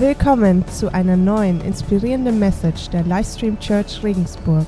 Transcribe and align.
Willkommen 0.00 0.64
zu 0.68 0.94
einer 0.94 1.16
neuen 1.16 1.60
inspirierenden 1.60 2.38
Message 2.38 2.88
der 2.90 3.02
Livestream 3.02 3.58
Church 3.58 4.00
Regensburg. 4.04 4.64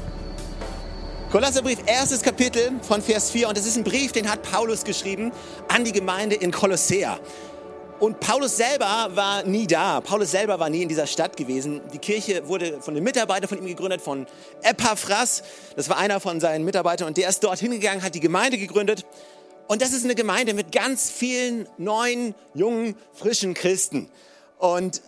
Kolosserbrief, 1.31 1.79
erstes 1.87 2.21
Kapitel 2.21 2.73
von 2.83 3.01
Vers 3.01 3.31
4. 3.31 3.47
Und 3.47 3.57
das 3.57 3.65
ist 3.65 3.77
ein 3.77 3.85
Brief, 3.85 4.11
den 4.11 4.29
hat 4.29 4.43
Paulus 4.43 4.83
geschrieben 4.83 5.31
an 5.69 5.85
die 5.85 5.93
Gemeinde 5.93 6.35
in 6.35 6.51
Kolossea. 6.51 7.21
Und 8.01 8.19
Paulus 8.19 8.57
selber 8.57 9.11
war 9.15 9.45
nie 9.45 9.69
da. 9.69 10.01
Paulus 10.01 10.33
selber 10.33 10.59
war 10.59 10.69
nie 10.69 10.83
in 10.83 10.89
dieser 10.89 11.07
Stadt 11.07 11.37
gewesen. 11.37 11.81
Die 11.95 11.99
Kirche 11.99 12.49
wurde 12.49 12.81
von 12.81 12.97
den 12.97 13.05
Mitarbeitern 13.05 13.49
von 13.49 13.59
ihm 13.59 13.67
gegründet, 13.67 14.01
von 14.01 14.27
Epaphras. 14.63 15.45
Das 15.77 15.89
war 15.89 15.97
einer 15.97 16.19
von 16.19 16.41
seinen 16.41 16.65
Mitarbeitern. 16.65 17.07
Und 17.07 17.17
der 17.17 17.29
ist 17.29 17.45
dort 17.45 17.61
hingegangen, 17.61 18.03
hat 18.03 18.17
die 18.17 18.21
Gemeinde 18.21 18.59
gegründet. 18.59 19.07
Und 19.69 19.81
das 19.81 19.93
ist 19.93 20.05
eine 20.05 20.17
Gemeinde 20.17 20.55
mit 20.55 20.73
ganz 20.73 21.09
vielen 21.09 21.69
neuen, 21.79 22.35
jungen, 22.53 22.97
frischen 23.15 23.55
Christen. 23.55 24.11
Und 24.59 25.01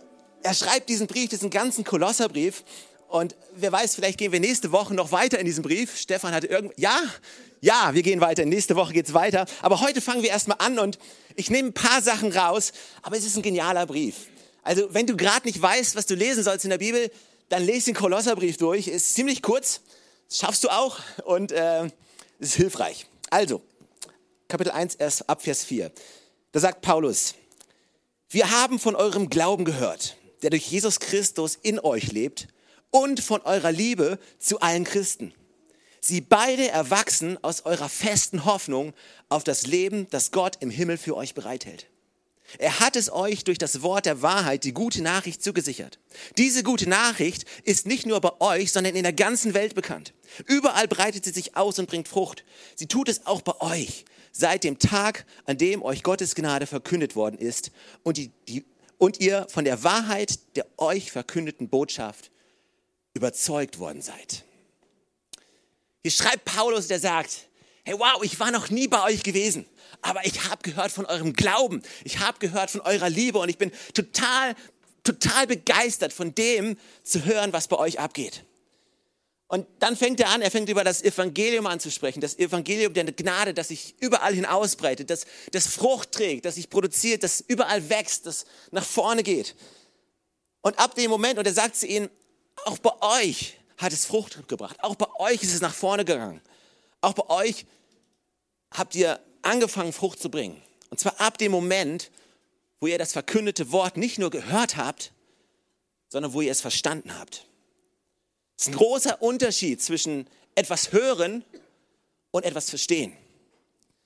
er 0.43 0.53
schreibt 0.53 0.89
diesen 0.89 1.07
Brief, 1.07 1.29
diesen 1.29 1.49
ganzen 1.49 1.83
Kolosserbrief. 1.83 2.63
Und 3.07 3.35
wer 3.55 3.71
weiß, 3.71 3.95
vielleicht 3.95 4.17
gehen 4.17 4.31
wir 4.31 4.39
nächste 4.39 4.71
Woche 4.71 4.93
noch 4.93 5.11
weiter 5.11 5.39
in 5.39 5.45
diesem 5.45 5.63
Brief. 5.63 5.97
Stefan 5.97 6.33
hatte 6.33 6.47
irgend, 6.47 6.73
ja, 6.77 6.99
ja, 7.61 7.91
wir 7.93 8.01
gehen 8.01 8.21
weiter. 8.21 8.43
Nächste 8.45 8.75
Woche 8.75 8.91
geht's 8.91 9.13
weiter. 9.13 9.45
Aber 9.61 9.81
heute 9.81 10.01
fangen 10.01 10.23
wir 10.23 10.29
erstmal 10.29 10.57
an 10.59 10.79
und 10.79 10.97
ich 11.35 11.49
nehme 11.49 11.69
ein 11.69 11.73
paar 11.73 12.01
Sachen 12.01 12.31
raus. 12.31 12.73
Aber 13.03 13.15
es 13.15 13.25
ist 13.25 13.35
ein 13.35 13.43
genialer 13.43 13.85
Brief. 13.85 14.15
Also, 14.63 14.93
wenn 14.93 15.05
du 15.05 15.15
gerade 15.15 15.45
nicht 15.47 15.61
weißt, 15.61 15.95
was 15.95 16.05
du 16.07 16.15
lesen 16.15 16.43
sollst 16.43 16.65
in 16.65 16.71
der 16.71 16.77
Bibel, 16.77 17.11
dann 17.49 17.63
lese 17.63 17.85
den 17.85 17.95
Kolosserbrief 17.95 18.57
durch. 18.57 18.87
Ist 18.87 19.13
ziemlich 19.13 19.41
kurz. 19.41 19.81
Das 20.27 20.39
schaffst 20.39 20.63
du 20.63 20.69
auch 20.69 20.99
und 21.25 21.51
äh, 21.51 21.89
ist 22.39 22.55
hilfreich. 22.55 23.05
Also, 23.29 23.61
Kapitel 24.47 24.71
1, 24.71 24.95
erst 24.95 25.29
ab 25.29 25.43
Vers 25.43 25.63
4. 25.63 25.91
Da 26.51 26.59
sagt 26.59 26.81
Paulus, 26.81 27.35
wir 28.29 28.49
haben 28.49 28.79
von 28.79 28.95
eurem 28.95 29.29
Glauben 29.29 29.65
gehört 29.65 30.17
der 30.43 30.51
durch 30.51 30.67
Jesus 30.67 30.99
Christus 30.99 31.57
in 31.61 31.79
euch 31.79 32.11
lebt 32.11 32.47
und 32.91 33.19
von 33.19 33.41
eurer 33.41 33.71
Liebe 33.71 34.19
zu 34.39 34.59
allen 34.59 34.83
Christen. 34.83 35.33
Sie 35.99 36.21
beide 36.21 36.67
erwachsen 36.67 37.41
aus 37.43 37.65
eurer 37.65 37.89
festen 37.89 38.45
Hoffnung 38.45 38.93
auf 39.29 39.43
das 39.43 39.65
Leben, 39.65 40.07
das 40.09 40.31
Gott 40.31 40.57
im 40.59 40.69
Himmel 40.69 40.97
für 40.97 41.15
euch 41.15 41.33
bereithält. 41.33 41.87
Er 42.59 42.81
hat 42.81 42.95
es 42.95 43.11
euch 43.11 43.45
durch 43.45 43.57
das 43.57 43.81
Wort 43.81 44.05
der 44.05 44.21
Wahrheit, 44.21 44.63
die 44.63 44.73
gute 44.73 45.01
Nachricht, 45.01 45.41
zugesichert. 45.41 45.97
Diese 46.37 46.61
gute 46.61 46.87
Nachricht 46.87 47.45
ist 47.63 47.87
nicht 47.87 48.05
nur 48.05 48.19
bei 48.21 48.31
euch, 48.41 48.71
sondern 48.71 48.95
in 48.95 49.03
der 49.03 49.13
ganzen 49.13 49.53
Welt 49.53 49.75
bekannt. 49.75 50.13
Überall 50.45 50.87
breitet 50.87 51.23
sie 51.23 51.31
sich 51.31 51.55
aus 51.55 51.79
und 51.79 51.87
bringt 51.87 52.07
Frucht. 52.07 52.43
Sie 52.75 52.87
tut 52.87 53.09
es 53.09 53.25
auch 53.25 53.41
bei 53.41 53.59
euch, 53.61 54.05
seit 54.31 54.63
dem 54.63 54.77
Tag, 54.77 55.25
an 55.45 55.57
dem 55.57 55.81
euch 55.81 56.03
Gottes 56.03 56.35
Gnade 56.35 56.67
verkündet 56.67 57.15
worden 57.15 57.39
ist 57.39 57.71
und 58.03 58.17
die, 58.17 58.31
die 58.47 58.65
und 59.03 59.19
ihr 59.19 59.45
von 59.49 59.65
der 59.65 59.83
Wahrheit 59.83 60.39
der 60.55 60.65
euch 60.77 61.11
verkündeten 61.11 61.67
Botschaft 61.67 62.31
überzeugt 63.13 63.77
worden 63.77 64.01
seid. 64.01 64.45
Hier 66.03 66.11
schreibt 66.11 66.45
Paulus, 66.45 66.87
der 66.87 67.01
sagt, 67.01 67.49
hey 67.83 67.95
wow, 67.99 68.23
ich 68.23 68.39
war 68.39 68.49
noch 68.49 68.69
nie 68.69 68.87
bei 68.87 69.03
euch 69.03 69.23
gewesen, 69.23 69.65
aber 70.01 70.25
ich 70.25 70.45
habe 70.45 70.63
gehört 70.63 70.93
von 70.93 71.05
eurem 71.05 71.33
Glauben, 71.33 71.83
ich 72.05 72.19
habe 72.19 72.39
gehört 72.39 72.71
von 72.71 72.79
eurer 72.79 73.09
Liebe 73.09 73.39
und 73.39 73.49
ich 73.49 73.57
bin 73.57 73.73
total, 73.93 74.55
total 75.03 75.47
begeistert 75.47 76.13
von 76.13 76.33
dem 76.33 76.77
zu 77.03 77.25
hören, 77.25 77.51
was 77.51 77.67
bei 77.67 77.77
euch 77.77 77.99
abgeht. 77.99 78.45
Und 79.47 79.67
dann 79.79 79.95
fängt 79.95 80.19
er 80.19 80.29
an, 80.29 80.41
er 80.41 80.49
fängt 80.49 80.69
über 80.69 80.83
das 80.83 81.03
Evangelium 81.03 81.67
anzusprechen, 81.67 82.21
das 82.21 82.39
Evangelium 82.39 82.93
der 82.93 83.05
Gnade, 83.05 83.53
das 83.53 83.67
sich 83.67 83.95
überall 83.99 84.33
hin 84.33 84.45
ausbreitet, 84.45 85.09
das, 85.09 85.25
das 85.51 85.67
Frucht 85.67 86.11
trägt, 86.11 86.45
das 86.45 86.55
sich 86.55 86.69
produziert, 86.69 87.23
das 87.23 87.41
überall 87.41 87.89
wächst, 87.89 88.25
das 88.25 88.45
nach 88.71 88.85
vorne 88.85 89.21
geht. 89.21 89.55
Und 90.61 90.79
ab 90.79 90.95
dem 90.95 91.11
Moment, 91.11 91.37
und 91.37 91.45
er 91.45 91.53
sagt 91.53 91.75
zu 91.75 91.85
ihnen, 91.85 92.09
auch 92.65 92.77
bei 92.79 92.91
euch 93.21 93.59
hat 93.77 93.93
es 93.93 94.05
Frucht 94.05 94.47
gebracht, 94.47 94.77
auch 94.81 94.95
bei 94.95 95.07
euch 95.19 95.43
ist 95.43 95.53
es 95.53 95.61
nach 95.61 95.73
vorne 95.73 96.05
gegangen. 96.05 96.41
Auch 97.01 97.13
bei 97.13 97.29
euch 97.29 97.65
habt 98.71 98.95
ihr 98.95 99.19
angefangen, 99.41 99.93
Frucht 99.93 100.19
zu 100.19 100.29
bringen. 100.29 100.61
Und 100.89 100.99
zwar 100.99 101.19
ab 101.19 101.37
dem 101.37 101.51
Moment, 101.51 102.11
wo 102.79 102.87
ihr 102.87 102.97
das 102.97 103.13
verkündete 103.13 103.71
Wort 103.71 103.97
nicht 103.97 104.19
nur 104.19 104.29
gehört 104.29 104.77
habt, 104.77 105.11
sondern 106.07 106.33
wo 106.33 106.41
ihr 106.41 106.51
es 106.51 106.61
verstanden 106.61 107.17
habt. 107.19 107.45
Es 108.57 108.63
ist 108.63 108.73
ein 108.73 108.77
großer 108.77 109.21
Unterschied 109.21 109.81
zwischen 109.81 110.27
etwas 110.55 110.91
hören 110.91 111.43
und 112.31 112.45
etwas 112.45 112.69
verstehen. 112.69 113.13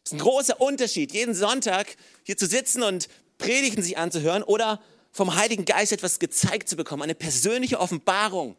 Es 0.03 0.11
ist 0.11 0.19
ein 0.19 0.21
großer 0.21 0.61
Unterschied, 0.61 1.11
jeden 1.11 1.35
Sonntag 1.35 1.97
hier 2.23 2.37
zu 2.37 2.47
sitzen 2.47 2.83
und 2.83 3.09
Predigten 3.37 3.83
sich 3.83 3.97
anzuhören 3.97 4.43
oder 4.43 4.81
vom 5.11 5.35
Heiligen 5.35 5.65
Geist 5.65 5.91
etwas 5.91 6.19
gezeigt 6.19 6.69
zu 6.69 6.75
bekommen, 6.75 7.03
eine 7.03 7.15
persönliche 7.15 7.79
Offenbarung 7.79 8.55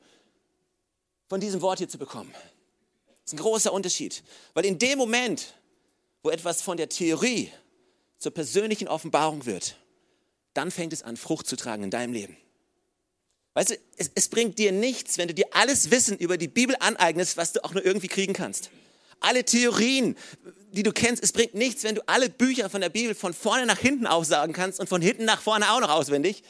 von 1.29 1.41
diesem 1.41 1.61
Wort 1.63 1.79
hier 1.79 1.89
zu 1.89 1.99
bekommen. 1.99 2.33
Das 2.33 3.33
ist 3.33 3.35
ein 3.35 3.43
großer 3.43 3.73
Unterschied, 3.73 4.23
weil 4.55 4.65
in 4.65 4.79
dem 4.79 4.99
Moment, 4.99 5.55
wo 6.23 6.31
etwas 6.31 6.63
von 6.63 6.77
der 6.77 6.89
Theorie 6.89 7.53
zur 8.19 8.33
persönlichen 8.33 8.89
Offenbarung 8.89 9.47
wird, 9.47 9.77
dann 10.55 10.71
fängt 10.71 10.93
es 10.93 11.03
an, 11.03 11.17
Frucht 11.17 11.47
zu 11.47 11.57
tragen 11.57 11.85
in 11.85 11.91
deinem 11.91 12.13
Leben. 12.13 12.37
Weißt 13.59 13.71
du, 13.71 13.75
es, 13.97 14.09
es 14.15 14.29
bringt 14.29 14.57
dir 14.61 14.71
nichts, 14.71 15.19
wenn 15.19 15.27
du 15.27 15.35
dir 15.35 15.47
alles 15.51 15.91
Wissen 15.91 16.17
über 16.17 16.37
die 16.37 16.47
Bibel 16.47 16.77
aneignest, 16.79 17.37
was 17.37 17.53
du 17.53 17.65
auch 17.65 17.75
nur 17.75 17.85
irgendwie 17.85 18.07
kriegen 18.07 18.33
kannst. 18.33 18.71
Alle 19.19 19.45
Theorien, 19.45 20.17
die 20.71 20.85
du 20.85 20.93
kennst, 20.93 21.25
es 21.25 21.33
bringt 21.33 21.55
nichts, 21.55 21.83
wenn 21.83 21.97
du 21.97 22.09
alle 22.09 22.29
Bücher 22.29 22.71
von 22.71 22.81
der 22.81 22.89
Bibel 22.89 23.17
von 23.17 23.35
vorne 23.35 23.67
nach 23.67 23.81
hinten 23.81 24.07
aufsagen 24.07 24.55
kannst 24.55 24.79
und 24.79 24.89
von 24.89 25.03
hinten 25.03 25.25
nach 25.25 25.43
vorne 25.43 25.73
auch 25.73 25.81
noch 25.81 25.91
auswendig. 25.91 26.45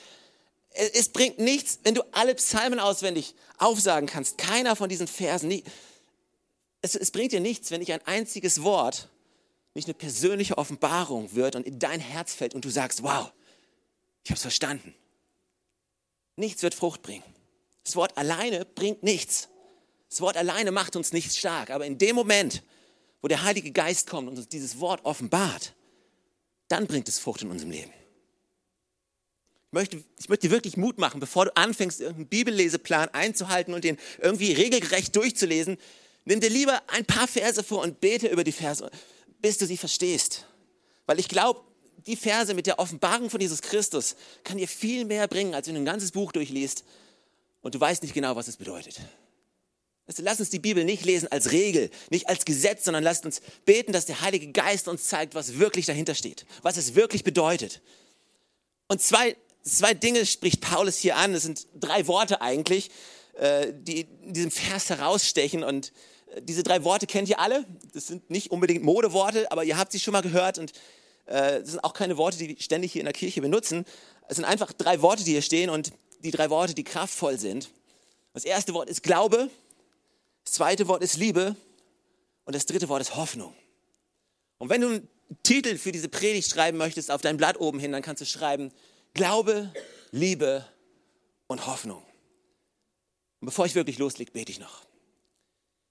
Es, 0.69 0.91
es 0.91 1.09
bringt 1.09 1.39
nichts, 1.39 1.79
wenn 1.83 1.95
du 1.95 2.03
alle 2.13 2.35
Psalmen 2.35 2.79
auswendig 2.79 3.35
aufsagen 3.57 4.07
kannst. 4.07 4.37
Keiner 4.37 4.77
von 4.77 4.91
diesen 4.91 5.07
Versen. 5.07 5.49
Nie. 5.49 5.65
Es, 6.83 6.95
es 6.95 7.11
bringt 7.11 7.33
dir 7.33 7.41
nichts, 7.41 7.71
wenn 7.71 7.81
nicht 7.81 7.95
ein 7.95 8.07
einziges 8.07 8.63
Wort 8.63 9.09
nicht 9.73 9.89
eine 9.89 9.95
persönliche 9.95 10.59
Offenbarung 10.59 11.35
wird 11.35 11.57
und 11.57 11.65
in 11.65 11.79
dein 11.79 12.01
Herz 12.01 12.35
fällt 12.35 12.53
und 12.53 12.67
du 12.67 12.69
sagst, 12.69 13.03
wow, 13.03 13.33
ich 14.25 14.31
habe 14.31 14.37
es 14.37 14.43
verstanden. 14.43 14.95
Nichts 16.39 16.63
wird 16.63 16.75
Frucht 16.75 17.03
bringen. 17.03 17.25
Das 17.83 17.97
Wort 17.97 18.17
alleine 18.17 18.65
bringt 18.65 19.03
nichts. 19.03 19.49
Das 20.09 20.21
Wort 20.21 20.37
alleine 20.37 20.71
macht 20.71 20.95
uns 20.95 21.13
nicht 21.13 21.35
stark. 21.37 21.71
Aber 21.71 21.85
in 21.85 21.99
dem 21.99 22.15
Moment, 22.15 22.63
wo 23.21 23.29
der 23.29 23.43
Heilige 23.43 23.73
Geist 23.73 24.09
kommt 24.09 24.29
und 24.29 24.39
uns 24.39 24.49
dieses 24.49 24.79
Wort 24.79 25.05
offenbart, 25.05 25.75
dann 26.69 26.87
bringt 26.87 27.09
es 27.09 27.19
Frucht 27.19 27.43
in 27.43 27.51
unserem 27.51 27.73
Leben. 27.73 27.93
Ich 29.67 29.73
möchte, 29.73 30.05
ich 30.19 30.29
möchte 30.29 30.47
dir 30.47 30.53
wirklich 30.53 30.77
Mut 30.77 30.99
machen, 30.99 31.19
bevor 31.19 31.47
du 31.47 31.57
anfängst, 31.57 32.01
irgendeinen 32.01 32.29
Bibelleseplan 32.29 33.09
einzuhalten 33.11 33.75
und 33.75 33.83
den 33.83 33.99
irgendwie 34.19 34.53
regelgerecht 34.53 35.15
durchzulesen. 35.17 35.77
Nimm 36.25 36.41
dir 36.41 36.51
lieber 36.51 36.81
ein 36.87 37.05
paar 37.05 37.27
Verse 37.27 37.65
vor 37.65 37.83
und 37.83 38.01
bete 38.01 38.29
über 38.29 38.45
die 38.45 38.53
Verse, 38.53 38.89
bis 39.41 39.59
du 39.59 39.67
sie 39.67 39.77
verstehst. 39.77 40.47
Weil 41.07 41.19
ich 41.19 41.29
glaube, 41.29 41.61
die 42.07 42.17
Verse 42.17 42.55
mit 42.55 42.67
der 42.67 42.79
Offenbarung 42.79 43.31
von 43.31 43.41
Jesus 43.41 43.63
Christus 43.63 44.17
kann 44.45 44.59
dir 44.59 44.69
viel 44.69 45.05
mehr 45.05 45.29
bringen, 45.29 45.55
als 45.55 45.67
wenn 45.67 45.75
du 45.75 45.81
ein 45.81 45.87
ganzes 45.87 46.13
Buch 46.13 46.33
durchliest 46.33 46.85
und 47.61 47.75
du 47.75 47.81
weißt 47.81 48.03
nicht 48.03 48.15
genau, 48.15 48.37
was 48.37 48.49
es 48.49 48.57
bedeutet. 48.57 49.01
Also 50.07 50.23
lass 50.23 50.41
uns 50.41 50.49
die 50.49 50.59
Bibel 50.59 50.85
nicht 50.85 51.05
lesen 51.05 51.29
als 51.31 51.53
Regel, 51.53 51.91
nicht 52.09 52.29
als 52.29 52.47
Gesetz, 52.47 52.85
sondern 52.85 53.05
lasst 53.05 53.27
uns 53.27 53.43
beten, 53.67 53.93
dass 53.93 54.07
der 54.07 54.23
Heilige 54.23 54.51
Geist 54.53 54.89
uns 54.89 55.07
zeigt, 55.07 55.35
was 55.35 55.59
wirklich 55.59 55.85
dahinter 55.85 56.15
steht, 56.15 56.47
was 56.63 56.79
es 56.79 56.95
wirklich 56.95 57.25
bedeutet. 57.25 57.83
Und 58.87 59.03
zwei, 59.03 59.37
zwei 59.63 59.93
Dinge 59.93 60.25
spricht 60.25 60.63
Paulus 60.63 60.97
hier 60.97 61.17
an. 61.17 61.35
Das 61.35 61.43
sind 61.43 61.67
drei 61.79 62.07
Worte 62.07 62.41
eigentlich, 62.41 62.91
äh, 63.35 63.73
die 63.75 64.09
in 64.23 64.33
diesem 64.33 64.51
Vers 64.51 64.89
herausstechen. 64.89 65.63
Und 65.63 65.93
äh, 66.35 66.41
diese 66.41 66.63
drei 66.63 66.85
Worte 66.85 67.07
kennt 67.07 67.29
ihr 67.29 67.39
alle. 67.39 67.67
Das 67.93 68.07
sind 68.07 68.31
nicht 68.31 68.51
unbedingt 68.51 68.83
Modeworte, 68.83 69.53
aber 69.53 69.65
ihr 69.65 69.77
habt 69.77 69.93
sie 69.93 70.01
schon 70.01 70.13
mal 70.13 70.23
gehört. 70.23 70.57
Und 70.57 70.73
das 71.29 71.69
sind 71.69 71.85
auch 71.85 71.93
keine 71.93 72.17
Worte, 72.17 72.39
die 72.39 72.49
wir 72.49 72.61
ständig 72.61 72.93
hier 72.93 73.01
in 73.01 73.07
der 73.07 73.13
Kirche 73.13 73.41
benutzen. 73.41 73.85
Es 74.29 74.37
sind 74.37 74.45
einfach 74.45 74.73
drei 74.73 75.03
Worte, 75.03 75.25
die 75.25 75.33
hier 75.33 75.43
stehen 75.43 75.71
und 75.71 75.93
die 76.21 76.31
drei 76.31 76.51
Worte, 76.51 76.75
die 76.75 76.85
kraftvoll 76.85 77.39
sind. 77.39 77.71
Das 78.33 78.45
erste 78.45 78.75
Wort 78.75 78.89
ist 78.89 79.03
Glaube, 79.03 79.51
das 80.45 80.55
zweite 80.55 80.89
Wort 80.89 81.03
ist 81.03 81.17
Liebe 81.17 81.57
und 82.45 82.55
das 82.55 82.67
dritte 82.67 82.89
Wort 82.89 83.03
ist 83.03 83.17
Hoffnung. 83.17 83.55
Und 84.59 84.71
wenn 84.71 84.81
du 84.81 84.89
einen 84.89 85.09
Titel 85.43 85.77
für 85.77 85.93
diese 85.93 86.09
Predigt 86.09 86.51
schreiben 86.51 86.79
möchtest, 86.79 87.11
auf 87.11 87.21
dein 87.21 87.37
Blatt 87.37 87.61
oben 87.61 87.79
hin, 87.79 87.93
dann 87.93 88.03
kannst 88.03 88.23
du 88.23 88.27
schreiben 88.27 88.73
Glaube, 89.15 89.73
Liebe 90.11 90.67
und 91.47 91.67
Hoffnung. 91.67 92.03
Und 93.41 93.47
bevor 93.47 93.67
ich 93.67 93.75
wirklich 93.75 93.99
loslege, 93.99 94.33
bete 94.33 94.51
ich 94.51 94.59
noch. 94.59 94.88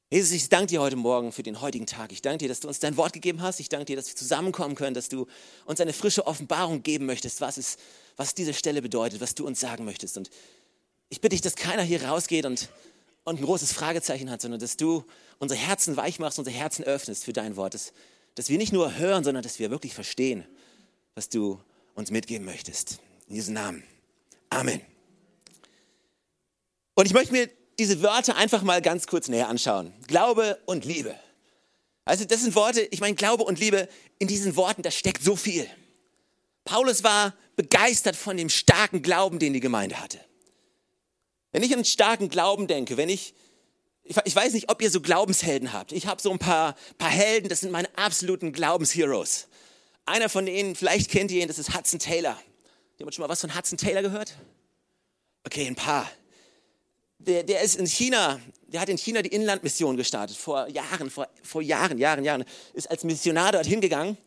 Jesus, 0.09 0.31
ich 0.31 0.47
danke 0.47 0.67
dir 0.67 0.79
heute 0.79 0.95
Morgen 0.95 1.33
für 1.33 1.43
den 1.43 1.59
heutigen 1.59 1.85
Tag. 1.85 2.13
Ich 2.13 2.21
danke 2.21 2.37
dir, 2.37 2.47
dass 2.47 2.61
du 2.61 2.69
uns 2.69 2.79
dein 2.79 2.95
Wort 2.95 3.11
gegeben 3.11 3.41
hast. 3.41 3.59
Ich 3.59 3.67
danke 3.67 3.83
dir, 3.83 3.97
dass 3.97 4.07
wir 4.07 4.15
zusammenkommen 4.15 4.75
können, 4.75 4.93
dass 4.93 5.09
du 5.09 5.27
uns 5.65 5.81
eine 5.81 5.91
frische 5.91 6.25
Offenbarung 6.25 6.81
geben 6.81 7.05
möchtest, 7.05 7.41
was, 7.41 7.57
es, 7.57 7.75
was 8.15 8.33
diese 8.33 8.53
Stelle 8.53 8.81
bedeutet, 8.81 9.19
was 9.19 9.35
du 9.35 9.45
uns 9.45 9.59
sagen 9.59 9.83
möchtest. 9.83 10.15
Und 10.15 10.29
ich 11.09 11.19
bitte 11.19 11.33
dich, 11.33 11.41
dass 11.41 11.57
keiner 11.57 11.83
hier 11.83 12.05
rausgeht 12.05 12.45
und, 12.45 12.69
und 13.25 13.39
ein 13.41 13.43
großes 13.43 13.73
Fragezeichen 13.73 14.31
hat, 14.31 14.41
sondern 14.41 14.61
dass 14.61 14.77
du 14.77 15.03
unsere 15.39 15.59
Herzen 15.59 15.97
weich 15.97 16.19
machst, 16.19 16.39
unsere 16.39 16.55
Herzen 16.55 16.85
öffnest 16.85 17.25
für 17.25 17.33
dein 17.33 17.57
Wort. 17.57 17.73
Dass, 17.73 17.91
dass 18.35 18.47
wir 18.47 18.57
nicht 18.57 18.71
nur 18.71 18.95
hören, 18.95 19.25
sondern 19.25 19.43
dass 19.43 19.59
wir 19.59 19.71
wirklich 19.71 19.93
verstehen, 19.93 20.45
was 21.15 21.27
du 21.27 21.59
uns 21.95 22.11
mitgeben 22.11 22.45
möchtest. 22.45 22.99
In 23.27 23.35
diesem 23.35 23.55
Namen. 23.55 23.83
Amen. 24.49 24.79
Und 26.93 27.07
ich 27.07 27.13
möchte 27.13 27.33
mir 27.33 27.49
diese 27.79 28.01
Wörter 28.01 28.35
einfach 28.35 28.63
mal 28.63 28.81
ganz 28.81 29.07
kurz 29.07 29.27
näher 29.27 29.49
anschauen. 29.49 29.93
Glaube 30.07 30.59
und 30.65 30.85
Liebe. 30.85 31.15
Also 32.05 32.25
das 32.25 32.41
sind 32.41 32.55
Worte, 32.55 32.81
ich 32.81 33.01
meine, 33.01 33.15
Glaube 33.15 33.43
und 33.43 33.59
Liebe, 33.59 33.89
in 34.17 34.27
diesen 34.27 34.55
Worten, 34.55 34.81
da 34.81 34.91
steckt 34.91 35.23
so 35.23 35.35
viel. 35.35 35.69
Paulus 36.63 37.03
war 37.03 37.33
begeistert 37.55 38.15
von 38.15 38.37
dem 38.37 38.49
starken 38.49 39.01
Glauben, 39.01 39.39
den 39.39 39.53
die 39.53 39.59
Gemeinde 39.59 39.99
hatte. 39.99 40.19
Wenn 41.51 41.63
ich 41.63 41.75
an 41.75 41.83
starken 41.85 42.29
Glauben 42.29 42.67
denke, 42.67 42.97
wenn 42.97 43.09
ich, 43.09 43.33
ich 44.03 44.35
weiß 44.35 44.53
nicht, 44.53 44.69
ob 44.69 44.81
ihr 44.81 44.89
so 44.89 45.01
Glaubenshelden 45.01 45.73
habt. 45.73 45.91
Ich 45.91 46.07
habe 46.07 46.21
so 46.21 46.31
ein 46.31 46.39
paar, 46.39 46.75
paar 46.97 47.09
Helden, 47.09 47.49
das 47.49 47.61
sind 47.61 47.71
meine 47.71 47.89
absoluten 47.97 48.53
Glaubensheroes. 48.53 49.47
Einer 50.05 50.29
von 50.29 50.45
denen, 50.45 50.75
vielleicht 50.75 51.11
kennt 51.11 51.31
ihr 51.31 51.41
ihn, 51.41 51.47
das 51.47 51.59
ist 51.59 51.75
Hudson 51.75 51.99
Taylor. 51.99 52.39
Jemand 52.97 53.15
schon 53.15 53.23
mal 53.23 53.29
was 53.29 53.41
von 53.41 53.55
Hudson 53.55 53.77
Taylor 53.77 54.01
gehört? 54.01 54.35
Okay, 55.45 55.67
ein 55.67 55.75
paar. 55.75 56.09
Der, 57.27 57.43
der 57.43 57.61
ist 57.61 57.75
in 57.75 57.85
China, 57.85 58.39
der 58.67 58.79
hat 58.79 58.87
in 58.87 58.97
China 58.97 59.21
die 59.21 59.33
Inlandmission 59.33 59.97
gestartet, 59.97 60.37
vor 60.37 60.65
Jahren, 60.69 61.09
vor, 61.09 61.27
vor 61.43 61.61
Jahren, 61.61 61.97
Jahren, 61.97 62.23
Jahren. 62.23 62.45
Ist 62.73 62.89
als 62.89 63.03
Missionar 63.03 63.51
dort 63.51 63.65
hingegangen, 63.65 64.17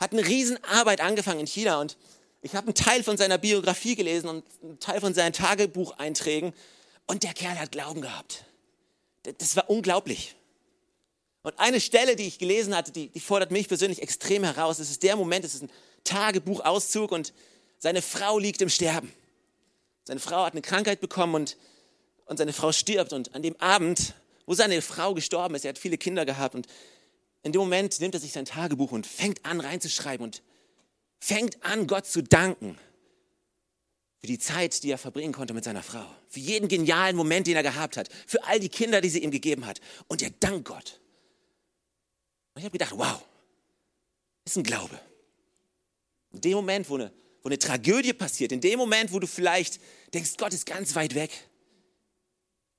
hat 0.00 0.12
eine 0.12 0.26
Riesenarbeit 0.26 1.00
angefangen 1.00 1.38
in 1.38 1.46
China 1.46 1.80
und 1.80 1.96
ich 2.42 2.56
habe 2.56 2.66
einen 2.66 2.74
Teil 2.74 3.04
von 3.04 3.16
seiner 3.16 3.38
Biografie 3.38 3.94
gelesen 3.94 4.28
und 4.28 4.44
einen 4.60 4.80
Teil 4.80 5.00
von 5.00 5.14
seinen 5.14 5.32
Tagebucheinträgen 5.32 6.52
und 7.06 7.22
der 7.22 7.32
Kerl 7.32 7.60
hat 7.60 7.70
Glauben 7.70 8.00
gehabt. 8.00 8.44
Das 9.38 9.54
war 9.54 9.70
unglaublich. 9.70 10.34
Und 11.42 11.56
eine 11.60 11.80
Stelle, 11.80 12.16
die 12.16 12.26
ich 12.26 12.40
gelesen 12.40 12.76
hatte, 12.76 12.90
die, 12.90 13.08
die 13.08 13.20
fordert 13.20 13.52
mich 13.52 13.68
persönlich 13.68 14.02
extrem 14.02 14.42
heraus. 14.42 14.80
Es 14.80 14.90
ist 14.90 15.04
der 15.04 15.14
Moment, 15.14 15.44
es 15.44 15.54
ist 15.54 15.62
ein 15.62 15.70
Tagebuchauszug 16.02 17.12
und 17.12 17.32
seine 17.78 18.02
Frau 18.02 18.36
liegt 18.36 18.60
im 18.62 18.68
Sterben. 18.68 19.12
Seine 20.02 20.18
Frau 20.18 20.44
hat 20.44 20.54
eine 20.54 20.62
Krankheit 20.62 21.00
bekommen 21.00 21.36
und, 21.36 21.56
und 22.28 22.36
seine 22.36 22.52
Frau 22.52 22.72
stirbt. 22.72 23.12
Und 23.12 23.34
an 23.34 23.42
dem 23.42 23.56
Abend, 23.60 24.14
wo 24.46 24.54
seine 24.54 24.80
Frau 24.82 25.14
gestorben 25.14 25.54
ist, 25.54 25.64
er 25.64 25.70
hat 25.70 25.78
viele 25.78 25.98
Kinder 25.98 26.24
gehabt 26.24 26.54
und 26.54 26.66
in 27.42 27.52
dem 27.52 27.60
Moment 27.60 28.00
nimmt 28.00 28.14
er 28.14 28.20
sich 28.20 28.32
sein 28.32 28.44
Tagebuch 28.44 28.92
und 28.92 29.06
fängt 29.06 29.44
an 29.44 29.60
reinzuschreiben 29.60 30.24
und 30.24 30.42
fängt 31.18 31.62
an, 31.64 31.86
Gott 31.86 32.06
zu 32.06 32.22
danken 32.22 32.78
für 34.20 34.26
die 34.26 34.38
Zeit, 34.38 34.82
die 34.82 34.90
er 34.90 34.98
verbringen 34.98 35.32
konnte 35.32 35.54
mit 35.54 35.64
seiner 35.64 35.82
Frau, 35.82 36.04
für 36.28 36.40
jeden 36.40 36.68
genialen 36.68 37.16
Moment, 37.16 37.46
den 37.46 37.56
er 37.56 37.62
gehabt 37.62 37.96
hat, 37.96 38.08
für 38.26 38.42
all 38.44 38.58
die 38.58 38.68
Kinder, 38.68 39.00
die 39.00 39.08
sie 39.08 39.22
ihm 39.22 39.30
gegeben 39.30 39.64
hat. 39.64 39.80
Und 40.08 40.22
er 40.22 40.30
dankt 40.30 40.64
Gott. 40.64 41.00
Und 42.54 42.60
ich 42.60 42.64
habe 42.64 42.76
gedacht, 42.76 42.94
wow, 42.96 43.22
ist 44.44 44.56
ein 44.56 44.64
Glaube. 44.64 44.98
In 46.32 46.40
dem 46.40 46.54
Moment, 46.54 46.90
wo 46.90 46.96
eine, 46.96 47.12
wo 47.42 47.48
eine 47.48 47.58
Tragödie 47.58 48.12
passiert, 48.12 48.50
in 48.50 48.60
dem 48.60 48.78
Moment, 48.78 49.12
wo 49.12 49.20
du 49.20 49.28
vielleicht 49.28 49.80
denkst, 50.12 50.32
Gott 50.36 50.52
ist 50.52 50.66
ganz 50.66 50.94
weit 50.96 51.14
weg, 51.14 51.30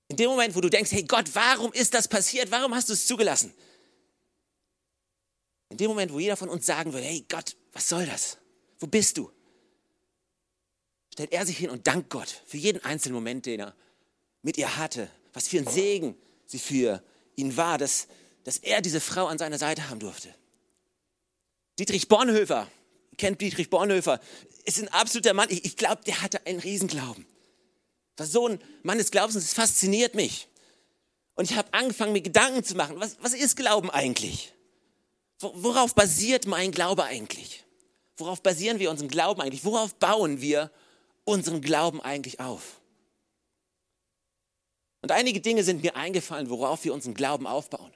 in 0.10 0.18
dem 0.18 0.30
Moment, 0.30 0.56
wo 0.56 0.62
du 0.62 0.70
denkst, 0.70 0.92
hey 0.92 1.04
Gott, 1.04 1.34
warum 1.34 1.72
ist 1.72 1.94
das 1.94 2.08
passiert? 2.08 2.52
Warum 2.52 2.76
hast 2.76 2.90
du 2.90 2.94
es 2.94 3.06
zugelassen? 3.06 3.54
In 5.70 5.78
dem 5.78 5.88
Moment, 5.88 6.12
wo 6.12 6.20
jeder 6.20 6.36
von 6.36 6.50
uns 6.50 6.66
sagen 6.66 6.92
würde, 6.94 7.06
hey 7.06 7.26
Gott, 7.30 7.56
was 7.74 7.88
soll 7.88 8.06
das? 8.06 8.38
Wo 8.80 8.88
bist 8.88 9.18
du? 9.18 9.32
Stellt 11.14 11.32
er 11.32 11.46
sich 11.46 11.58
hin 11.58 11.70
und 11.70 11.86
dankt 11.86 12.10
Gott 12.10 12.42
für 12.48 12.58
jeden 12.58 12.84
einzelnen 12.84 13.14
Moment, 13.14 13.46
den 13.46 13.60
er 13.60 13.76
mit 14.42 14.58
ihr 14.58 14.78
hatte. 14.78 15.10
Was 15.34 15.48
für 15.48 15.60
ein 15.60 15.68
Segen 15.68 16.18
sie 16.48 16.60
für 16.60 17.04
ihn 17.36 17.56
war, 17.56 17.78
dass, 17.78 18.08
dass 18.44 18.58
er 18.58 18.82
diese 18.82 19.00
Frau 19.00 19.28
an 19.28 19.38
seiner 19.38 19.60
Seite 19.60 19.90
haben 19.90 20.00
durfte. 20.00 20.34
Dietrich 21.78 22.08
Bonhoeffer, 22.08 22.68
kennt 23.18 23.42
Dietrich 23.42 23.70
Bonhoeffer, 23.70 24.20
ist 24.66 24.80
ein 24.80 24.88
absoluter 24.88 25.34
Mann. 25.34 25.50
Ich, 25.52 25.66
ich 25.66 25.78
glaube, 25.78 26.02
der 26.04 26.22
hatte 26.22 26.46
einen 26.48 26.60
Riesenglauben. 26.60 27.26
War 28.20 28.26
so 28.26 28.48
ein 28.48 28.60
Mann 28.84 28.98
des 28.98 29.12
Glaubens 29.12 29.36
es 29.36 29.54
fasziniert 29.54 30.14
mich. 30.14 30.48
Und 31.36 31.50
ich 31.50 31.58
habe 31.58 31.74
angefangen, 31.74 32.12
mir 32.12 32.22
Gedanken 32.22 32.64
zu 32.64 32.76
machen. 32.76 33.00
Was, 33.00 33.18
was 33.22 33.34
ist 33.34 33.56
Glauben 33.56 33.90
eigentlich? 33.90 34.54
Worauf 35.40 35.96
basiert 35.96 36.46
mein 36.46 36.72
Glaube 36.72 37.06
eigentlich? 37.06 37.64
Worauf 38.18 38.44
basieren 38.44 38.80
wir 38.80 38.92
unseren 38.92 39.08
Glauben 39.08 39.42
eigentlich? 39.42 39.64
Worauf 39.64 39.96
bauen 39.96 40.42
wir 40.42 40.70
unseren 41.24 41.62
Glauben 41.62 42.02
eigentlich 42.02 42.42
auf? 42.42 42.82
Und 45.02 45.14
einige 45.14 45.40
Dinge 45.40 45.64
sind 45.64 45.82
mir 45.82 45.96
eingefallen, 45.96 46.50
worauf 46.50 46.84
wir 46.84 46.94
unseren 46.94 47.14
Glauben 47.14 47.48
aufbauen. 47.48 47.94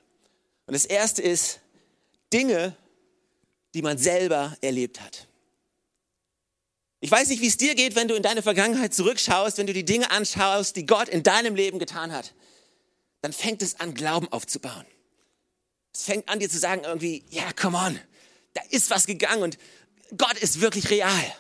Und 0.65 0.73
das 0.73 0.85
erste 0.85 1.21
ist 1.21 1.59
Dinge, 2.31 2.77
die 3.73 3.81
man 3.81 3.97
selber 3.97 4.55
erlebt 4.61 5.01
hat. 5.01 5.27
Ich 7.03 7.11
weiß 7.11 7.27
nicht, 7.27 7.41
wie 7.41 7.47
es 7.47 7.57
dir 7.57 7.75
geht, 7.75 7.97
wenn 7.97 8.07
du 8.07 8.15
in 8.15 8.23
deine 8.23 8.41
Vergangenheit 8.41 8.93
zurückschaust, 8.93 9.57
wenn 9.57 9.67
du 9.67 9.73
die 9.73 9.83
Dinge 9.83 10.09
anschaust, 10.09 10.77
die 10.77 10.85
Gott 10.85 11.09
in 11.09 11.21
deinem 11.21 11.53
Leben 11.53 11.77
getan 11.77 12.13
hat. 12.13 12.33
Dann 13.19 13.33
fängt 13.33 13.61
es 13.61 13.81
an, 13.81 13.93
Glauben 13.93 14.31
aufzubauen. 14.31 14.85
Es 15.93 16.03
fängt 16.03 16.29
an, 16.29 16.39
dir 16.39 16.49
zu 16.49 16.57
sagen, 16.57 16.83
irgendwie, 16.85 17.25
ja, 17.29 17.51
come 17.59 17.77
on, 17.77 17.99
da 18.53 18.61
ist 18.69 18.89
was 18.89 19.05
gegangen 19.05 19.43
und 19.43 19.57
Gott 20.17 20.37
ist 20.37 20.61
wirklich 20.61 20.89
real. 20.91 21.35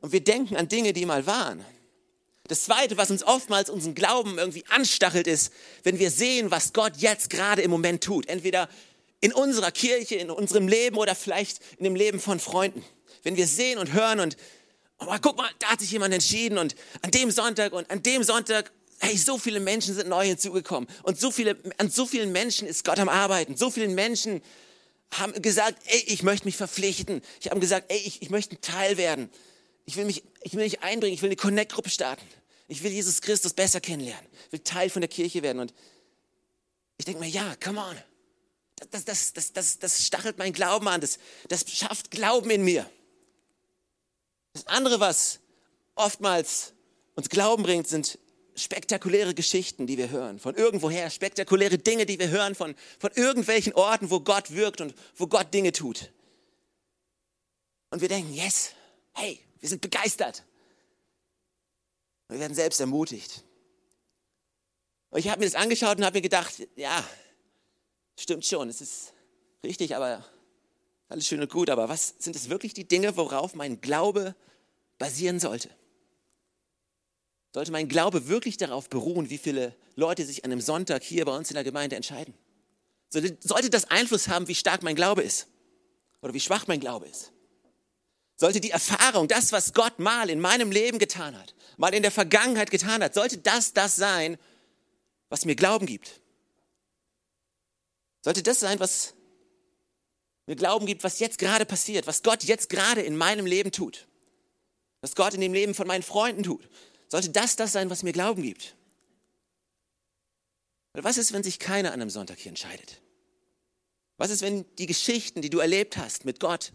Und 0.00 0.12
wir 0.12 0.22
denken 0.22 0.54
an 0.54 0.68
Dinge, 0.68 0.92
die 0.92 1.06
mal 1.06 1.26
waren. 1.26 1.64
Das 2.44 2.62
Zweite, 2.62 2.96
was 2.96 3.10
uns 3.10 3.24
oftmals 3.24 3.68
unseren 3.68 3.96
Glauben 3.96 4.38
irgendwie 4.38 4.64
anstachelt, 4.68 5.26
ist, 5.26 5.52
wenn 5.82 5.98
wir 5.98 6.12
sehen, 6.12 6.52
was 6.52 6.72
Gott 6.72 6.92
jetzt 6.98 7.30
gerade 7.30 7.62
im 7.62 7.70
Moment 7.72 8.04
tut. 8.04 8.28
Entweder 8.28 8.68
in 9.20 9.32
unserer 9.32 9.72
Kirche, 9.72 10.14
in 10.14 10.30
unserem 10.30 10.68
Leben 10.68 10.98
oder 10.98 11.16
vielleicht 11.16 11.58
in 11.78 11.84
dem 11.84 11.96
Leben 11.96 12.20
von 12.20 12.38
Freunden. 12.38 12.84
Wenn 13.22 13.36
wir 13.36 13.46
sehen 13.46 13.78
und 13.78 13.92
hören 13.92 14.20
und, 14.20 14.36
oh, 14.98 15.06
guck 15.20 15.36
mal, 15.36 15.50
da 15.58 15.68
hat 15.68 15.80
sich 15.80 15.90
jemand 15.90 16.14
entschieden 16.14 16.58
und 16.58 16.74
an 17.02 17.10
dem 17.10 17.30
Sonntag 17.30 17.72
und 17.72 17.90
an 17.90 18.02
dem 18.02 18.22
Sonntag 18.22 18.72
hey, 19.00 19.16
so 19.16 19.38
viele 19.38 19.60
Menschen 19.60 19.94
sind 19.94 20.08
neu 20.08 20.26
hinzugekommen 20.26 20.88
und 21.02 21.18
so 21.18 21.30
viele, 21.30 21.56
an 21.78 21.90
so 21.90 22.06
vielen 22.06 22.32
Menschen 22.32 22.68
ist 22.68 22.84
Gott 22.84 22.98
am 22.98 23.08
Arbeiten. 23.08 23.56
So 23.56 23.70
vielen 23.70 23.94
Menschen 23.94 24.42
haben 25.12 25.32
gesagt, 25.42 25.82
ey, 25.86 26.04
ich 26.06 26.22
möchte 26.22 26.46
mich 26.46 26.56
verpflichten. 26.56 27.22
Ich 27.40 27.50
habe 27.50 27.60
gesagt, 27.60 27.90
ey, 27.90 27.98
ich, 27.98 28.22
ich 28.22 28.30
möchte 28.30 28.56
ein 28.56 28.60
Teil 28.60 28.96
werden. 28.96 29.30
Ich 29.86 29.96
will 29.96 30.04
mich, 30.04 30.22
ich 30.42 30.54
will 30.54 30.62
mich 30.62 30.82
einbringen. 30.82 31.14
Ich 31.14 31.22
will 31.22 31.30
eine 31.30 31.36
Connect-Gruppe 31.36 31.90
starten. 31.90 32.24
Ich 32.68 32.82
will 32.82 32.92
Jesus 32.92 33.20
Christus 33.20 33.54
besser 33.54 33.80
kennenlernen. 33.80 34.24
Ich 34.46 34.52
will 34.52 34.60
Teil 34.60 34.90
von 34.90 35.00
der 35.00 35.08
Kirche 35.08 35.42
werden. 35.42 35.58
Und 35.58 35.74
ich 36.98 37.06
denke 37.06 37.20
mir, 37.20 37.28
ja, 37.28 37.56
come 37.56 37.80
on. 37.80 37.96
Das, 38.90 39.04
das, 39.04 39.32
das, 39.32 39.52
das, 39.52 39.78
das 39.78 40.06
stachelt 40.06 40.38
mein 40.38 40.52
Glauben 40.52 40.86
an. 40.86 41.00
Das, 41.00 41.18
das 41.48 41.68
schafft 41.68 42.10
Glauben 42.10 42.50
in 42.50 42.62
mir. 42.62 42.88
Das 44.52 44.66
andere, 44.66 45.00
was 45.00 45.40
oftmals 45.94 46.72
uns 47.14 47.28
Glauben 47.28 47.62
bringt, 47.62 47.88
sind 47.88 48.18
spektakuläre 48.56 49.34
Geschichten, 49.34 49.86
die 49.86 49.96
wir 49.96 50.10
hören, 50.10 50.38
von 50.38 50.54
irgendwoher, 50.54 51.08
spektakuläre 51.10 51.78
Dinge, 51.78 52.06
die 52.06 52.18
wir 52.18 52.28
hören, 52.28 52.54
von, 52.54 52.74
von 52.98 53.10
irgendwelchen 53.14 53.72
Orten, 53.74 54.10
wo 54.10 54.20
Gott 54.20 54.50
wirkt 54.52 54.80
und 54.80 54.94
wo 55.16 55.26
Gott 55.26 55.52
Dinge 55.54 55.72
tut. 55.72 56.12
Und 57.90 58.00
wir 58.00 58.08
denken, 58.08 58.32
yes, 58.32 58.72
hey, 59.12 59.40
wir 59.60 59.68
sind 59.68 59.80
begeistert. 59.80 60.44
Und 62.28 62.36
wir 62.36 62.40
werden 62.40 62.54
selbst 62.54 62.80
ermutigt. 62.80 63.44
Und 65.10 65.18
ich 65.18 65.28
habe 65.28 65.40
mir 65.40 65.46
das 65.46 65.54
angeschaut 65.54 65.98
und 65.98 66.04
habe 66.04 66.18
mir 66.18 66.22
gedacht, 66.22 66.68
ja, 66.76 67.04
stimmt 68.18 68.46
schon, 68.46 68.68
es 68.68 68.80
ist 68.80 69.12
richtig, 69.64 69.96
aber 69.96 70.24
alles 71.10 71.26
schön 71.26 71.40
und 71.40 71.50
gut, 71.50 71.68
aber 71.68 71.88
was 71.88 72.14
sind 72.18 72.36
es 72.36 72.48
wirklich 72.48 72.72
die 72.72 72.88
Dinge, 72.88 73.16
worauf 73.16 73.54
mein 73.54 73.80
Glaube 73.80 74.34
basieren 74.98 75.40
sollte? 75.40 75.70
sollte 77.52 77.72
mein 77.72 77.88
Glaube 77.88 78.28
wirklich 78.28 78.56
darauf 78.56 78.88
beruhen, 78.88 79.30
wie 79.30 79.38
viele 79.38 79.74
Leute 79.96 80.24
sich 80.24 80.44
an 80.44 80.52
einem 80.52 80.60
Sonntag 80.60 81.02
hier 81.02 81.24
bei 81.24 81.36
uns 81.36 81.50
in 81.50 81.54
der 81.54 81.64
Gemeinde 81.64 81.96
entscheiden? 81.96 82.34
Sollte 83.08 83.70
das 83.70 83.90
Einfluss 83.90 84.28
haben, 84.28 84.46
wie 84.46 84.54
stark 84.54 84.82
mein 84.82 84.94
Glaube 84.94 85.22
ist 85.22 85.48
oder 86.22 86.32
wie 86.32 86.40
schwach 86.40 86.68
mein 86.68 86.78
Glaube 86.78 87.08
ist? 87.08 87.32
Sollte 88.36 88.60
die 88.60 88.70
Erfahrung, 88.70 89.26
das, 89.28 89.52
was 89.52 89.74
Gott 89.74 89.98
mal 89.98 90.30
in 90.30 90.40
meinem 90.40 90.70
Leben 90.70 90.98
getan 90.98 91.36
hat, 91.36 91.54
mal 91.76 91.92
in 91.92 92.02
der 92.02 92.12
Vergangenheit 92.12 92.70
getan 92.70 93.02
hat, 93.02 93.14
sollte 93.14 93.38
das 93.38 93.72
das 93.72 93.96
sein, 93.96 94.38
was 95.28 95.44
mir 95.44 95.56
Glauben 95.56 95.86
gibt? 95.86 96.20
Sollte 98.22 98.42
das 98.42 98.60
sein, 98.60 98.78
was 98.78 99.14
mir 100.50 100.56
Glauben 100.56 100.84
gibt, 100.84 101.04
was 101.04 101.20
jetzt 101.20 101.38
gerade 101.38 101.64
passiert, 101.64 102.08
was 102.08 102.24
Gott 102.24 102.42
jetzt 102.42 102.68
gerade 102.68 103.00
in 103.00 103.16
meinem 103.16 103.46
Leben 103.46 103.70
tut, 103.70 104.08
was 105.00 105.14
Gott 105.14 105.32
in 105.32 105.40
dem 105.40 105.52
Leben 105.52 105.74
von 105.74 105.86
meinen 105.86 106.02
Freunden 106.02 106.42
tut, 106.42 106.68
sollte 107.06 107.30
das 107.30 107.54
das 107.54 107.70
sein, 107.70 107.88
was 107.88 108.02
mir 108.02 108.12
Glauben 108.12 108.42
gibt? 108.42 108.74
Was 110.94 111.18
ist, 111.18 111.32
wenn 111.32 111.44
sich 111.44 111.60
keiner 111.60 111.92
an 111.92 112.00
einem 112.00 112.10
Sonntag 112.10 112.38
hier 112.40 112.48
entscheidet? 112.48 113.00
Was 114.18 114.30
ist, 114.30 114.42
wenn 114.42 114.64
die 114.76 114.86
Geschichten, 114.86 115.40
die 115.40 115.50
du 115.50 115.60
erlebt 115.60 115.96
hast 115.96 116.24
mit 116.24 116.40
Gott, 116.40 116.72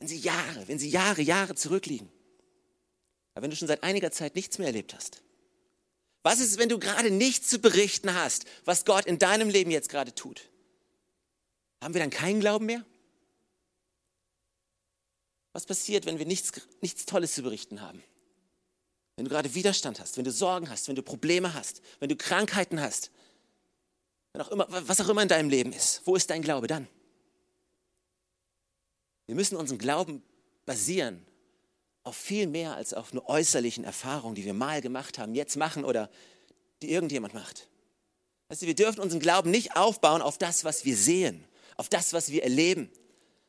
wenn 0.00 0.08
sie 0.08 0.18
Jahre, 0.18 0.66
wenn 0.66 0.80
sie 0.80 0.90
Jahre, 0.90 1.22
Jahre 1.22 1.54
zurückliegen? 1.54 2.10
Aber 3.34 3.44
wenn 3.44 3.50
du 3.50 3.56
schon 3.56 3.68
seit 3.68 3.84
einiger 3.84 4.10
Zeit 4.10 4.34
nichts 4.34 4.58
mehr 4.58 4.66
erlebt 4.66 4.94
hast? 4.94 5.22
Was 6.24 6.40
ist, 6.40 6.58
wenn 6.58 6.68
du 6.68 6.80
gerade 6.80 7.12
nichts 7.12 7.46
zu 7.46 7.60
berichten 7.60 8.14
hast, 8.14 8.46
was 8.64 8.84
Gott 8.84 9.06
in 9.06 9.20
deinem 9.20 9.48
Leben 9.48 9.70
jetzt 9.70 9.90
gerade 9.90 10.12
tut? 10.12 10.49
Haben 11.80 11.94
wir 11.94 12.00
dann 12.00 12.10
keinen 12.10 12.40
Glauben 12.40 12.66
mehr? 12.66 12.84
Was 15.52 15.66
passiert, 15.66 16.06
wenn 16.06 16.18
wir 16.18 16.26
nichts, 16.26 16.52
nichts 16.80 17.06
Tolles 17.06 17.34
zu 17.34 17.42
berichten 17.42 17.80
haben? 17.80 18.02
wenn 19.20 19.26
du 19.26 19.30
gerade 19.32 19.54
Widerstand 19.54 20.00
hast, 20.00 20.16
wenn 20.16 20.24
du 20.24 20.32
Sorgen 20.32 20.70
hast, 20.70 20.88
wenn 20.88 20.96
du 20.96 21.02
Probleme 21.02 21.52
hast, 21.52 21.82
wenn 21.98 22.08
du 22.08 22.16
Krankheiten 22.16 22.80
hast, 22.80 23.10
wenn 24.32 24.40
auch 24.40 24.48
immer, 24.48 24.66
was 24.70 24.98
auch 24.98 25.10
immer 25.10 25.20
in 25.20 25.28
deinem 25.28 25.50
Leben 25.50 25.74
ist, 25.74 26.00
wo 26.06 26.16
ist 26.16 26.30
dein 26.30 26.40
Glaube 26.40 26.68
dann? 26.68 26.88
Wir 29.26 29.34
müssen 29.34 29.56
unseren 29.56 29.76
Glauben 29.76 30.22
basieren 30.64 31.26
auf 32.02 32.16
viel 32.16 32.46
mehr 32.46 32.76
als 32.76 32.94
auf 32.94 33.12
nur 33.12 33.28
äußerlichen 33.28 33.84
Erfahrungen, 33.84 34.36
die 34.36 34.46
wir 34.46 34.54
mal 34.54 34.80
gemacht 34.80 35.18
haben, 35.18 35.34
jetzt 35.34 35.58
machen 35.58 35.84
oder 35.84 36.08
die 36.80 36.90
irgendjemand 36.90 37.34
macht. 37.34 37.68
Du, 38.48 38.58
wir 38.62 38.74
dürfen 38.74 39.00
unseren 39.00 39.20
Glauben 39.20 39.50
nicht 39.50 39.76
aufbauen 39.76 40.22
auf 40.22 40.38
das, 40.38 40.64
was 40.64 40.86
wir 40.86 40.96
sehen, 40.96 41.44
auf 41.80 41.88
das, 41.88 42.12
was 42.12 42.30
wir 42.30 42.42
erleben, 42.42 42.90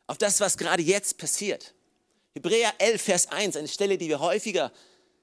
auf 0.08 0.18
das, 0.18 0.40
was 0.40 0.58
gerade 0.58 0.82
jetzt 0.82 1.18
passiert. 1.18 1.76
Hebräer 2.34 2.74
11, 2.78 3.02
Vers 3.02 3.28
1, 3.28 3.58
eine 3.58 3.68
Stelle, 3.68 3.98
die 3.98 4.08
wir 4.08 4.22
häufiger, 4.22 4.72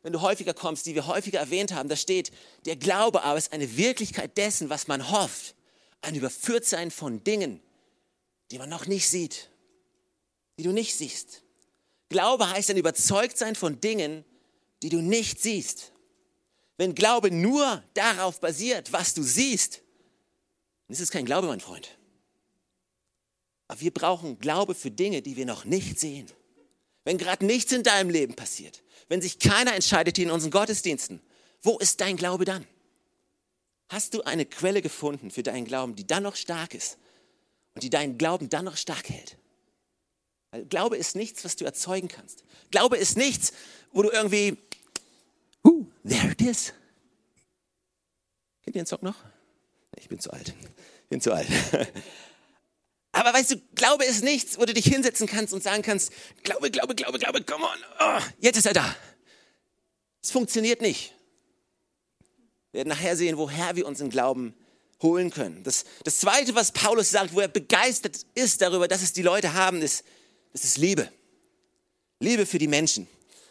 wenn 0.03 0.13
du 0.13 0.21
häufiger 0.21 0.53
kommst, 0.53 0.85
die 0.85 0.95
wir 0.95 1.07
häufiger 1.07 1.39
erwähnt 1.39 1.73
haben, 1.73 1.89
da 1.89 1.97
steht, 1.97 2.31
der 2.67 2.77
Glaube 2.77 3.23
aber 3.23 3.39
ist 3.39 3.55
eine 3.55 3.79
Wirklichkeit 3.79 4.37
dessen, 4.37 4.69
was 4.69 4.89
man 4.89 5.11
hofft, 5.11 5.55
ein 6.03 6.17
Überführtsein 6.17 6.91
von 6.91 7.25
Dingen, 7.25 7.63
die 8.51 8.59
man 8.59 8.69
noch 8.69 8.85
nicht 8.85 9.09
sieht, 9.09 9.49
die 10.59 10.65
du 10.65 10.73
nicht 10.73 10.95
siehst. 10.95 11.45
Glaube 12.11 12.51
heißt 12.51 12.69
ein 12.69 12.77
Überzeugtsein 12.77 13.55
von 13.55 13.81
Dingen, 13.81 14.23
die 14.83 14.91
du 14.91 15.01
nicht 15.01 15.41
siehst. 15.41 15.93
Wenn 16.77 16.95
Glaube 16.95 17.31
nur 17.31 17.83
darauf 17.95 18.39
basiert, 18.39 18.93
was 18.93 19.15
du 19.15 19.23
siehst, 19.23 19.77
dann 20.87 20.93
ist 20.93 21.01
es 21.01 21.11
kein 21.11 21.25
Glaube, 21.25 21.47
mein 21.47 21.61
Freund. 21.61 21.99
Aber 23.69 23.81
wir 23.81 23.93
brauchen 23.93 24.39
Glaube 24.39 24.75
für 24.75 24.91
Dinge, 24.91 25.23
die 25.23 25.37
wir 25.37 25.47
noch 25.47 25.65
nicht 25.65 26.01
sehen. 26.01 26.27
Wenn 27.05 27.19
gerade 27.19 27.45
nichts 27.45 27.73
in 27.73 27.83
deinem 27.83 28.11
Leben 28.11 28.35
passiert, 28.35 28.83
wenn 29.09 29.23
sich 29.23 29.39
keiner 29.39 29.75
entscheidet 29.75 30.17
hier 30.17 30.27
in 30.27 30.31
unseren 30.31 30.51
Gottesdiensten, 30.51 31.21
wo 31.63 31.79
ist 31.79 32.01
dein 32.01 32.17
Glaube 32.17 32.45
dann? 32.45 32.67
Hast 33.91 34.15
du 34.15 34.23
eine 34.23 34.45
Quelle 34.45 34.83
gefunden 34.83 35.31
für 35.31 35.43
deinen 35.43 35.65
Glauben, 35.65 35.97
die 35.97 36.07
dann 36.07 36.23
noch 36.23 36.37
stark 36.37 36.75
ist 36.75 36.99
und 37.75 37.83
die 37.83 37.91
deinen 37.91 38.19
Glauben 38.19 38.51
dann 38.51 38.65
noch 38.65 38.77
stark 38.77 39.09
hält? 39.09 39.39
Weil 40.51 40.67
Glaube 40.67 40.97
ist 40.97 41.15
nichts, 41.15 41.45
was 41.45 41.57
du 41.57 41.65
erzeugen 41.65 42.09
kannst. 42.09 42.45
Glaube 42.71 42.97
ist 42.97 43.17
nichts, 43.17 43.53
wo 43.93 44.03
du 44.03 44.11
irgendwie, 44.11 44.57
uh, 45.65 45.87
there 46.07 46.31
it 46.31 46.41
is. 46.41 46.73
Kennt 48.63 48.77
ihr 48.77 48.83
den 48.83 48.87
Song 48.87 49.01
noch? 49.03 49.17
Ich 49.97 50.09
bin 50.09 50.21
zu 50.21 50.31
alt. 50.31 50.55
Ich 51.05 51.09
bin 51.09 51.21
zu 51.21 51.33
alt. 51.33 51.49
Aber 53.19 53.35
weißt 53.35 53.51
du, 53.51 53.57
Glaube 53.75 54.05
ist 54.05 54.23
nichts, 54.23 54.61
wo 54.61 54.65
du 54.65 54.73
dich 54.73 54.85
hinsetzen 54.85 55.27
kannst 55.27 55.53
und 55.53 55.61
sagen 55.61 55.83
kannst, 55.83 56.13
Glaube, 56.45 56.71
Glaube, 56.71 56.95
Glaube, 56.95 57.19
Glaube, 57.19 57.43
come 57.43 57.65
on, 57.65 57.79
oh, 57.99 58.21
jetzt 58.39 58.59
ist 58.59 58.67
er 58.67 58.75
da. 58.75 58.97
Es 60.23 60.31
funktioniert 60.31 60.81
nicht. 60.81 61.13
Wir 62.71 62.79
werden 62.79 62.91
nachher 62.91 63.17
sehen, 63.17 63.37
woher 63.37 63.75
wir 63.75 63.89
unseren 63.89 64.09
Glauben 64.09 64.55
holen 65.03 65.33
können. 65.33 65.65
Das, 65.65 65.85
das 66.05 66.21
Zweite, 66.21 66.55
was 66.55 66.71
Paulus 66.71 67.11
sagt, 67.11 67.35
wo 67.35 67.41
er 67.41 67.49
begeistert 67.49 68.25
ist 68.37 68.61
darüber, 68.63 68.87
dass 68.87 69.03
es 69.03 69.13
die 69.15 69.23
Leute 69.23 69.53
haben, 69.53 69.83
ist, 69.83 70.05
das 70.53 70.63
ist 70.63 70.79
Liebe. 70.79 71.11
Liebe 72.21 72.47
für 72.47 72.61
die 72.61 72.69
Menschen. 72.69 73.09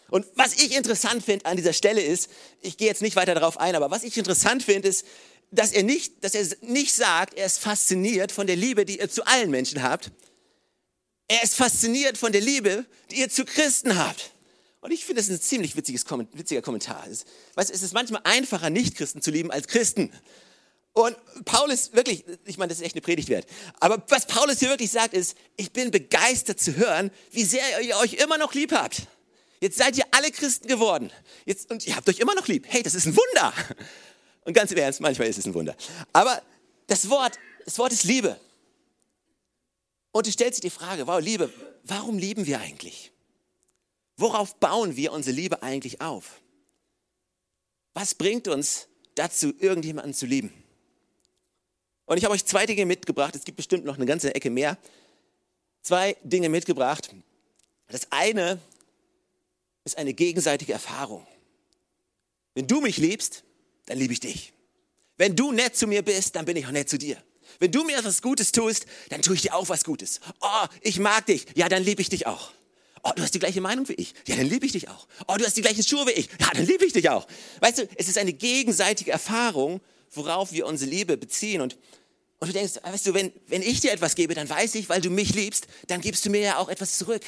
Und 0.09 0.25
was 0.35 0.53
ich 0.53 0.77
interessant 0.77 1.25
finde 1.25 1.45
an 1.45 1.57
dieser 1.57 1.73
Stelle 1.73 2.01
ist, 2.01 2.29
ich 2.61 2.77
gehe 2.77 2.87
jetzt 2.87 3.01
nicht 3.01 3.17
weiter 3.17 3.35
darauf 3.35 3.59
ein, 3.59 3.75
aber 3.75 3.91
was 3.91 4.03
ich 4.03 4.15
interessant 4.15 4.63
finde, 4.63 4.87
ist, 4.87 5.05
dass 5.51 5.71
er, 5.71 5.83
nicht, 5.83 6.23
dass 6.23 6.35
er 6.35 6.45
nicht 6.61 6.93
sagt, 6.93 7.33
er 7.35 7.45
ist 7.45 7.59
fasziniert 7.59 8.31
von 8.31 8.47
der 8.47 8.55
Liebe, 8.55 8.85
die 8.85 8.99
ihr 8.99 9.09
zu 9.09 9.25
allen 9.25 9.49
Menschen 9.49 9.81
habt. 9.81 10.11
Er 11.27 11.43
ist 11.43 11.55
fasziniert 11.55 12.17
von 12.17 12.31
der 12.31 12.41
Liebe, 12.41 12.85
die 13.11 13.19
ihr 13.19 13.29
zu 13.29 13.45
Christen 13.45 13.97
habt. 13.97 14.31
Und 14.81 14.91
ich 14.91 15.05
finde, 15.05 15.21
das 15.21 15.29
ist 15.29 15.39
ein 15.39 15.41
ziemlich 15.41 15.75
witziges, 15.75 16.05
witziger 16.33 16.61
Kommentar. 16.61 17.05
Weißt, 17.55 17.71
es 17.71 17.81
ist 17.81 17.93
manchmal 17.93 18.21
einfacher, 18.23 18.69
Nicht-Christen 18.69 19.21
zu 19.21 19.31
lieben 19.31 19.51
als 19.51 19.67
Christen. 19.67 20.11
Und 20.93 21.15
Paulus 21.45 21.93
wirklich, 21.93 22.25
ich 22.45 22.57
meine, 22.57 22.69
das 22.69 22.79
ist 22.79 22.85
echt 22.85 22.95
eine 22.95 23.01
Predigt 23.01 23.29
wert. 23.29 23.45
Aber 23.79 24.03
was 24.09 24.25
Paulus 24.25 24.59
hier 24.59 24.69
wirklich 24.69 24.91
sagt, 24.91 25.13
ist, 25.13 25.35
ich 25.55 25.71
bin 25.71 25.91
begeistert 25.91 26.59
zu 26.59 26.75
hören, 26.75 27.11
wie 27.31 27.43
sehr 27.43 27.81
ihr 27.81 27.97
euch 27.97 28.13
immer 28.13 28.37
noch 28.37 28.53
lieb 28.53 28.71
habt. 28.71 29.03
Jetzt 29.59 29.77
seid 29.77 29.97
ihr 29.97 30.05
alle 30.11 30.31
Christen 30.31 30.67
geworden. 30.67 31.11
Jetzt, 31.45 31.69
und 31.69 31.85
ihr 31.85 31.95
habt 31.95 32.07
euch 32.09 32.19
immer 32.19 32.35
noch 32.35 32.47
lieb. 32.47 32.65
Hey, 32.67 32.83
das 32.83 32.95
ist 32.95 33.05
ein 33.05 33.15
Wunder. 33.15 33.53
Und 34.47 34.53
ganz 34.53 34.71
im 34.71 34.77
Ernst, 34.77 35.01
manchmal 35.01 35.27
ist 35.27 35.37
es 35.37 35.45
ein 35.45 35.53
Wunder. 35.53 35.75
Aber 36.13 36.41
das 36.87 37.09
Wort, 37.09 37.37
das 37.65 37.77
Wort 37.79 37.91
ist 37.91 38.05
Liebe. 38.05 38.39
Und 40.13 40.25
du 40.25 40.31
stellst 40.31 40.59
dir 40.59 40.69
die 40.69 40.73
Frage, 40.73 41.05
wow, 41.05 41.19
Liebe, 41.19 41.51
warum 41.83 42.17
lieben 42.17 42.45
wir 42.45 42.61
eigentlich? 42.61 43.11
Worauf 44.15 44.55
bauen 44.55 44.95
wir 44.95 45.11
unsere 45.11 45.35
Liebe 45.35 45.61
eigentlich 45.63 45.99
auf? 45.99 46.41
Was 47.93 48.15
bringt 48.15 48.47
uns 48.47 48.87
dazu, 49.15 49.53
irgendjemanden 49.59 50.13
zu 50.13 50.25
lieben? 50.25 50.53
Und 52.05 52.17
ich 52.17 52.23
habe 52.23 52.33
euch 52.33 52.45
zwei 52.45 52.65
Dinge 52.65 52.85
mitgebracht. 52.85 53.35
Es 53.35 53.43
gibt 53.43 53.57
bestimmt 53.57 53.83
noch 53.83 53.97
eine 53.97 54.05
ganze 54.05 54.33
Ecke 54.33 54.49
mehr. 54.49 54.77
Zwei 55.81 56.15
Dinge 56.23 56.47
mitgebracht. 56.47 57.13
Das 57.89 58.09
eine 58.13 58.61
ist 59.83 59.97
eine 59.97 60.13
gegenseitige 60.13 60.71
Erfahrung. 60.71 61.27
Wenn 62.53 62.65
du 62.65 62.79
mich 62.79 62.95
liebst, 62.95 63.43
dann 63.87 63.97
liebe 63.97 64.13
ich 64.13 64.19
dich. 64.19 64.53
Wenn 65.17 65.35
du 65.35 65.51
nett 65.51 65.75
zu 65.75 65.87
mir 65.87 66.03
bist, 66.03 66.35
dann 66.35 66.45
bin 66.45 66.55
ich 66.55 66.67
auch 66.67 66.71
nett 66.71 66.87
zu 66.87 66.97
dir. 66.97 67.17
Wenn 67.59 67.71
du 67.71 67.83
mir 67.83 67.97
etwas 67.97 68.21
Gutes 68.21 68.51
tust, 68.51 68.85
dann 69.09 69.21
tue 69.21 69.35
ich 69.35 69.41
dir 69.41 69.55
auch 69.55 69.67
was 69.69 69.83
Gutes. 69.83 70.19
Oh, 70.41 70.65
ich 70.81 70.99
mag 70.99 71.25
dich. 71.25 71.45
Ja, 71.55 71.67
dann 71.69 71.83
liebe 71.83 72.01
ich 72.01 72.09
dich 72.09 72.27
auch. 72.27 72.51
Oh, 73.03 73.11
du 73.15 73.23
hast 73.23 73.33
die 73.33 73.39
gleiche 73.39 73.61
Meinung 73.61 73.87
wie 73.89 73.93
ich. 73.93 74.13
Ja, 74.27 74.35
dann 74.35 74.45
liebe 74.45 74.65
ich 74.65 74.73
dich 74.73 74.89
auch. 74.89 75.07
Oh, 75.27 75.35
du 75.37 75.45
hast 75.45 75.57
die 75.57 75.61
gleichen 75.61 75.83
Schuhe 75.83 76.05
wie 76.05 76.11
ich. 76.11 76.29
Ja, 76.39 76.51
dann 76.53 76.65
liebe 76.65 76.85
ich 76.85 76.93
dich 76.93 77.09
auch. 77.09 77.25
Weißt 77.61 77.79
du, 77.79 77.89
es 77.95 78.07
ist 78.07 78.17
eine 78.17 78.33
gegenseitige 78.33 79.11
Erfahrung, 79.11 79.81
worauf 80.11 80.51
wir 80.51 80.67
unsere 80.67 80.91
Liebe 80.91 81.17
beziehen. 81.17 81.61
Und, 81.61 81.77
und 82.39 82.49
du 82.49 82.53
denkst, 82.53 82.73
weißt 82.83 83.07
du, 83.07 83.13
wenn, 83.13 83.31
wenn 83.47 83.61
ich 83.61 83.79
dir 83.79 83.91
etwas 83.91 84.15
gebe, 84.15 84.35
dann 84.35 84.49
weiß 84.49 84.75
ich, 84.75 84.89
weil 84.89 85.01
du 85.01 85.09
mich 85.09 85.33
liebst, 85.33 85.67
dann 85.87 86.01
gibst 86.01 86.25
du 86.25 86.29
mir 86.29 86.41
ja 86.41 86.57
auch 86.57 86.69
etwas 86.69 86.97
zurück. 86.97 87.23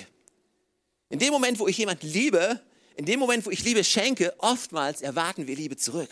In 1.09 1.17
dem 1.17 1.31
Moment, 1.31 1.59
wo 1.59 1.67
ich 1.67 1.77
jemanden 1.77 2.07
liebe, 2.07 2.61
in 2.95 3.05
dem 3.05 3.19
Moment, 3.19 3.45
wo 3.45 3.49
ich 3.49 3.63
Liebe 3.63 3.83
schenke, 3.83 4.33
oftmals 4.39 5.01
erwarten 5.01 5.47
wir 5.47 5.55
Liebe 5.55 5.77
zurück. 5.77 6.09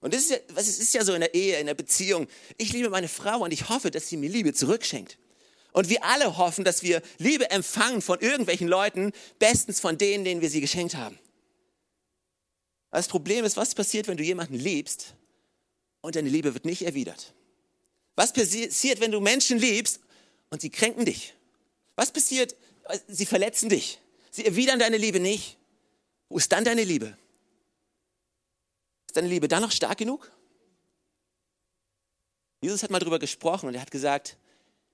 Und 0.00 0.14
das 0.14 0.22
ist 0.22 0.30
ja, 0.30 0.36
was 0.50 0.68
ist 0.68 0.94
ja 0.94 1.04
so 1.04 1.14
in 1.14 1.20
der 1.20 1.34
Ehe, 1.34 1.58
in 1.58 1.66
der 1.66 1.74
Beziehung. 1.74 2.28
Ich 2.56 2.72
liebe 2.72 2.88
meine 2.88 3.08
Frau 3.08 3.40
und 3.42 3.52
ich 3.52 3.68
hoffe, 3.68 3.90
dass 3.90 4.08
sie 4.08 4.16
mir 4.16 4.30
Liebe 4.30 4.54
zurückschenkt. 4.54 5.18
Und 5.72 5.88
wir 5.88 6.04
alle 6.04 6.36
hoffen, 6.36 6.64
dass 6.64 6.82
wir 6.82 7.02
Liebe 7.18 7.50
empfangen 7.50 8.00
von 8.00 8.20
irgendwelchen 8.20 8.68
Leuten, 8.68 9.12
bestens 9.38 9.80
von 9.80 9.98
denen, 9.98 10.24
denen 10.24 10.40
wir 10.40 10.50
sie 10.50 10.60
geschenkt 10.60 10.94
haben. 10.94 11.18
Das 12.90 13.08
Problem 13.08 13.44
ist, 13.44 13.56
was 13.56 13.74
passiert, 13.74 14.08
wenn 14.08 14.16
du 14.16 14.22
jemanden 14.22 14.54
liebst 14.54 15.14
und 16.00 16.16
deine 16.16 16.28
Liebe 16.28 16.54
wird 16.54 16.64
nicht 16.64 16.82
erwidert? 16.82 17.34
Was 18.16 18.32
passiert, 18.32 19.00
wenn 19.00 19.12
du 19.12 19.20
Menschen 19.20 19.58
liebst 19.58 20.00
und 20.50 20.62
sie 20.62 20.70
kränken 20.70 21.04
dich? 21.04 21.34
Was 21.96 22.10
passiert? 22.10 22.56
Sie 23.06 23.26
verletzen 23.26 23.68
dich. 23.68 24.00
Sie 24.30 24.46
erwidern 24.46 24.78
deine 24.78 24.96
Liebe 24.96 25.20
nicht. 25.20 25.58
Wo 26.28 26.38
ist 26.38 26.50
dann 26.52 26.64
deine 26.64 26.84
Liebe? 26.84 27.16
Deine 29.18 29.30
Liebe 29.30 29.48
dann 29.48 29.62
noch 29.62 29.72
stark 29.72 29.98
genug? 29.98 30.30
Jesus 32.60 32.84
hat 32.84 32.92
mal 32.92 33.00
darüber 33.00 33.18
gesprochen 33.18 33.66
und 33.66 33.74
er 33.74 33.80
hat 33.80 33.90
gesagt, 33.90 34.38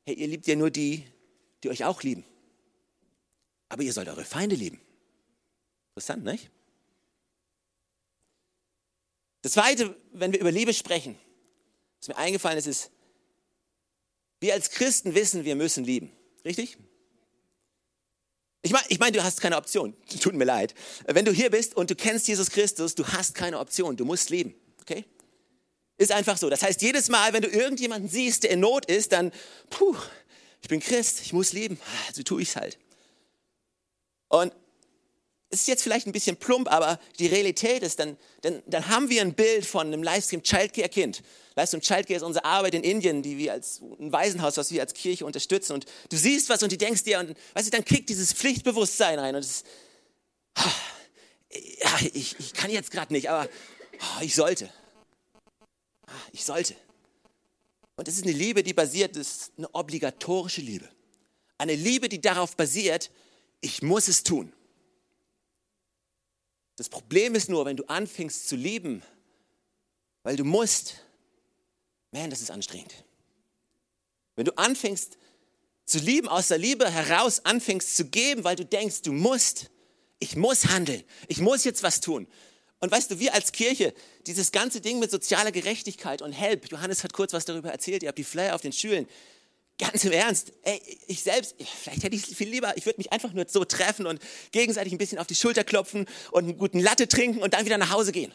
hey, 0.07 0.14
ihr 0.14 0.28
liebt 0.28 0.47
ja 0.47 0.57
nur 0.57 0.71
die, 0.71 1.04
die 1.62 1.69
euch 1.69 1.85
auch 1.85 2.02
lieben. 2.02 2.25
Aber 3.69 3.83
ihr 3.83 3.93
sollt 3.93 4.09
eure 4.09 4.25
Feinde 4.25 4.57
lieben. 4.57 4.81
Interessant, 5.90 6.25
nicht? 6.25 6.50
Das 9.43 9.52
Zweite, 9.52 9.95
wenn 10.12 10.33
wir 10.33 10.40
über 10.40 10.50
Liebe 10.50 10.73
sprechen, 10.73 11.19
was 11.99 12.09
mir 12.09 12.16
eingefallen 12.16 12.57
ist, 12.57 12.66
ist, 12.66 12.90
wir 14.40 14.54
als 14.54 14.71
Christen 14.71 15.14
wissen, 15.14 15.45
wir 15.45 15.54
müssen 15.54 15.85
lieben. 15.85 16.11
Richtig? 16.47 16.78
Ich 18.64 18.73
meine, 18.73 18.87
ich 18.88 18.99
mein, 18.99 19.12
du 19.12 19.23
hast 19.23 19.42
keine 19.42 19.59
Option. 19.59 19.94
Tut 20.21 20.33
mir 20.33 20.47
leid. 20.47 20.75
Wenn 21.06 21.26
du 21.26 21.33
hier 21.33 21.50
bist 21.50 21.76
und 21.76 21.90
du 21.90 21.94
kennst 21.94 22.26
Jesus 22.26 22.49
Christus, 22.49 22.94
du 22.94 23.06
hast 23.06 23.35
keine 23.35 23.59
Option. 23.59 23.94
Du 23.99 24.06
musst 24.06 24.30
lieben. 24.30 24.54
Okay? 24.80 25.04
Ist 25.99 26.12
einfach 26.12 26.38
so. 26.38 26.49
Das 26.49 26.62
heißt, 26.62 26.80
jedes 26.80 27.11
Mal, 27.11 27.35
wenn 27.35 27.42
du 27.42 27.49
irgendjemanden 27.49 28.09
siehst, 28.09 28.42
der 28.42 28.52
in 28.52 28.61
Not 28.61 28.87
ist, 28.87 29.12
dann, 29.12 29.33
puh, 29.68 29.94
ich 30.62 30.68
bin 30.68 30.80
Christ, 30.80 31.21
ich 31.21 31.35
muss 31.35 31.52
lieben. 31.52 31.78
Also 32.09 32.23
tue 32.23 32.40
ich 32.40 32.49
es 32.49 32.56
halt. 32.56 32.78
Und 34.28 34.54
es 35.50 35.60
ist 35.60 35.68
jetzt 35.68 35.82
vielleicht 35.82 36.06
ein 36.06 36.12
bisschen 36.12 36.36
plump, 36.36 36.70
aber 36.72 36.98
die 37.18 37.26
Realität 37.26 37.82
ist, 37.82 38.00
dann, 38.00 38.16
dann, 38.42 38.62
dann 38.66 38.88
haben 38.88 39.08
wir 39.08 39.20
ein 39.20 39.34
Bild 39.34 39.64
von 39.64 39.86
einem 39.86 40.02
Livestream 40.02 40.42
Childcare 40.42 40.88
Kind. 40.88 41.22
Livestream 41.54 41.80
Childcare 41.80 42.16
ist 42.16 42.22
unsere 42.22 42.44
Arbeit 42.44 42.74
in 42.74 42.82
Indien, 42.82 43.22
die 43.22 43.38
wir 43.38 43.52
als 43.52 43.80
ein 44.00 44.10
Waisenhaus, 44.10 44.56
was 44.56 44.72
wir 44.72 44.80
als 44.80 44.94
Kirche 44.94 45.24
unterstützen. 45.24 45.74
Und 45.74 45.86
du 46.10 46.16
siehst 46.16 46.48
was 46.48 46.62
und 46.62 46.72
du 46.72 46.76
denkst 46.76 47.04
dir, 47.04 47.20
und 47.20 47.36
weißt 47.54 47.68
du, 47.68 47.70
dann 47.70 47.84
kickt 47.84 48.08
dieses 48.08 48.32
Pflichtbewusstsein 48.32 49.18
rein. 49.18 49.36
Und 49.36 49.44
es 49.44 49.64
ja, 51.54 51.98
ich, 52.12 52.38
ich 52.38 52.52
kann 52.52 52.70
jetzt 52.70 52.90
gerade 52.90 53.12
nicht, 53.12 53.30
aber 53.30 53.48
oh, 54.00 54.22
ich 54.22 54.34
sollte. 54.34 54.70
Ich 56.32 56.44
sollte. 56.44 56.74
Und 57.96 58.08
es 58.08 58.16
ist 58.16 58.24
eine 58.24 58.32
Liebe, 58.32 58.62
die 58.62 58.74
basiert, 58.74 59.16
das 59.16 59.28
ist 59.28 59.52
eine 59.56 59.72
obligatorische 59.72 60.60
Liebe. 60.60 60.88
Eine 61.58 61.76
Liebe, 61.76 62.08
die 62.08 62.20
darauf 62.20 62.56
basiert, 62.56 63.10
ich 63.60 63.82
muss 63.82 64.08
es 64.08 64.24
tun. 64.24 64.52
Das 66.76 66.88
Problem 66.88 67.35
ist 67.35 67.49
nur, 67.49 67.64
wenn 67.64 67.76
du 67.76 67.85
anfängst 67.85 68.49
zu 68.49 68.57
lieben, 68.57 69.02
weil 70.23 70.37
du 70.37 70.45
musst, 70.45 70.97
man, 72.11 72.31
das 72.31 72.40
ist 72.40 72.50
anstrengend. 72.50 73.04
Wenn 74.37 74.45
du 74.45 74.57
anfängst 74.57 75.16
zu 75.85 75.99
lieben, 75.99 76.28
aus 76.28 76.49
der 76.49 76.59
Liebe 76.59 76.90
heraus 76.90 77.45
anfängst 77.45 77.97
zu 77.97 78.07
geben, 78.07 78.43
weil 78.43 78.57
du 78.57 78.64
denkst, 78.64 79.02
du 79.02 79.12
musst, 79.12 79.71
ich 80.19 80.35
muss 80.35 80.66
handeln, 80.66 81.04
ich 81.28 81.38
muss 81.38 81.64
jetzt 81.64 81.83
was 81.83 82.00
tun. 82.00 82.26
Und 82.81 82.90
weißt 82.90 83.11
du, 83.11 83.19
wir 83.19 83.35
als 83.35 83.52
Kirche, 83.52 83.95
dieses 84.26 84.52
ganze 84.52 84.81
Ding 84.81 84.99
mit 84.99 85.11
sozialer 85.11 85.52
Gerechtigkeit 85.52 86.23
und 86.23 86.33
Help, 86.33 86.71
Johannes 86.71 87.04
hat 87.04 87.12
kurz 87.12 87.33
was 87.33 87.45
darüber 87.45 87.71
erzählt, 87.71 88.02
ihr 88.02 88.09
habt 88.09 88.19
die 88.19 88.25
Flyer 88.25 88.54
auf 88.54 88.61
den 88.61 88.73
Schülen, 88.73 89.07
Ganz 89.78 90.04
im 90.04 90.12
Ernst, 90.12 90.52
ey, 90.62 90.81
ich 91.09 91.23
selbst, 91.23 91.57
vielleicht 91.59 92.04
hätte 92.04 92.14
ich 92.14 92.28
es 92.28 92.37
viel 92.37 92.49
lieber, 92.49 92.76
ich 92.76 92.87
würde 92.87 92.99
mich 92.99 93.12
einfach 93.12 93.33
nur 93.33 93.47
so 93.49 93.64
treffen 93.64 94.07
und 94.07 94.21
gegenseitig 94.52 94.93
ein 94.93 94.99
bisschen 94.99 95.19
auf 95.19 95.26
die 95.26 95.35
Schulter 95.35 95.64
klopfen 95.64 96.07
und 96.31 96.45
einen 96.45 96.59
guten 96.59 96.78
Latte 96.78 97.09
trinken 97.09 97.43
und 97.43 97.54
dann 97.54 97.64
wieder 97.64 97.78
nach 97.78 97.90
Hause 97.90 98.12
gehen. 98.12 98.33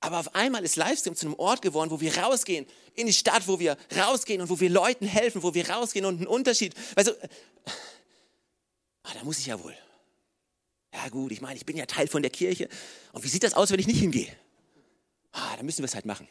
Aber 0.00 0.18
auf 0.18 0.34
einmal 0.34 0.64
ist 0.64 0.76
Livestream 0.76 1.14
zu 1.14 1.26
einem 1.26 1.34
Ort 1.36 1.62
geworden, 1.62 1.90
wo 1.90 2.00
wir 2.00 2.16
rausgehen, 2.18 2.66
in 2.94 3.06
die 3.06 3.12
Stadt, 3.12 3.46
wo 3.46 3.60
wir 3.60 3.76
rausgehen 3.96 4.40
und 4.40 4.50
wo 4.50 4.60
wir 4.60 4.70
Leuten 4.70 5.06
helfen, 5.06 5.42
wo 5.42 5.54
wir 5.54 5.70
rausgehen 5.70 6.04
und 6.04 6.16
einen 6.16 6.26
Unterschied. 6.26 6.74
Also, 6.96 7.12
ah, 9.02 9.14
da 9.14 9.24
muss 9.24 9.38
ich 9.38 9.46
ja 9.46 9.62
wohl. 9.62 9.74
Ja 10.92 11.08
gut, 11.08 11.32
ich 11.32 11.40
meine, 11.40 11.56
ich 11.56 11.66
bin 11.66 11.76
ja 11.76 11.86
Teil 11.86 12.08
von 12.08 12.22
der 12.22 12.30
Kirche. 12.30 12.68
Und 13.12 13.24
wie 13.24 13.28
sieht 13.28 13.42
das 13.42 13.54
aus, 13.54 13.70
wenn 13.70 13.80
ich 13.80 13.86
nicht 13.86 14.00
hingehe? 14.00 14.32
Ah, 15.32 15.56
dann 15.56 15.66
müssen 15.66 15.82
wir 15.82 15.86
es 15.86 15.94
halt 15.94 16.06
machen. 16.06 16.28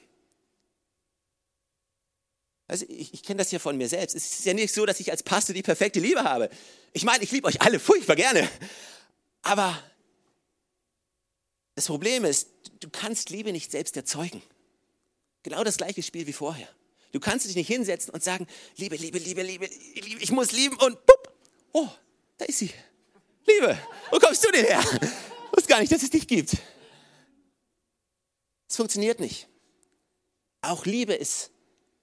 Also 2.67 2.85
ich, 2.87 3.13
ich 3.13 3.23
kenne 3.23 3.37
das 3.37 3.51
ja 3.51 3.59
von 3.59 3.77
mir 3.77 3.87
selbst. 3.87 4.15
Es 4.15 4.39
ist 4.39 4.45
ja 4.45 4.53
nicht 4.53 4.73
so, 4.73 4.85
dass 4.85 4.99
ich 4.99 5.11
als 5.11 5.23
Pastor 5.23 5.53
die 5.53 5.61
perfekte 5.61 5.99
Liebe 5.99 6.23
habe. 6.23 6.49
Ich 6.93 7.03
meine, 7.03 7.23
ich 7.23 7.31
liebe 7.31 7.47
euch 7.47 7.61
alle 7.61 7.79
furchtbar 7.79 8.15
gerne. 8.15 8.49
Aber 9.43 9.77
das 11.75 11.85
Problem 11.85 12.25
ist, 12.25 12.49
du 12.79 12.89
kannst 12.89 13.29
Liebe 13.29 13.51
nicht 13.51 13.71
selbst 13.71 13.95
erzeugen. 13.95 14.41
Genau 15.43 15.63
das 15.63 15.77
gleiche 15.77 16.01
Spiel 16.01 16.25
wie 16.25 16.33
vorher. 16.33 16.67
Du 17.11 17.19
kannst 17.19 17.45
dich 17.45 17.55
nicht 17.55 17.67
hinsetzen 17.67 18.13
und 18.13 18.23
sagen, 18.23 18.47
Liebe, 18.77 18.95
Liebe, 18.95 19.19
Liebe, 19.19 19.43
Liebe, 19.43 19.69
Liebe 19.93 20.21
ich 20.21 20.31
muss 20.31 20.51
lieben 20.51 20.75
und 20.77 21.05
pup, 21.05 21.33
oh, 21.71 21.87
da 22.37 22.45
ist 22.45 22.59
sie. 22.59 22.71
Liebe, 23.45 23.77
wo 24.11 24.17
kommst 24.17 24.43
du 24.43 24.51
denn 24.51 24.65
her? 24.65 24.81
Ich 24.81 25.57
wusste 25.57 25.69
gar 25.69 25.79
nicht, 25.79 25.91
dass 25.91 26.03
es 26.03 26.09
dich 26.09 26.27
gibt. 26.27 26.57
Es 28.67 28.75
funktioniert 28.75 29.19
nicht. 29.19 29.47
Auch 30.61 30.85
Liebe 30.85 31.13
ist 31.13 31.51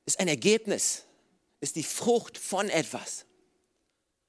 ist 0.07 0.21
ein 0.21 0.29
Ergebnis, 0.29 1.05
ist 1.61 1.77
die 1.77 1.85
Frucht 1.85 2.39
von 2.39 2.69
etwas. 2.69 3.25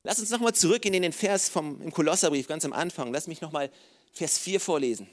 Lass 0.03 0.19
uns 0.19 0.29
nochmal 0.29 0.53
zurückgehen 0.53 0.93
in 0.93 1.01
den 1.01 1.13
Vers 1.13 1.49
vom, 1.49 1.81
im 1.81 1.91
Kolosserbrief 1.91 2.47
ganz 2.47 2.65
am 2.65 2.73
Anfang. 2.73 3.11
Lass 3.11 3.27
mich 3.27 3.41
nochmal 3.41 3.71
Vers 4.11 4.37
4 4.37 4.59
vorlesen. 4.59 5.09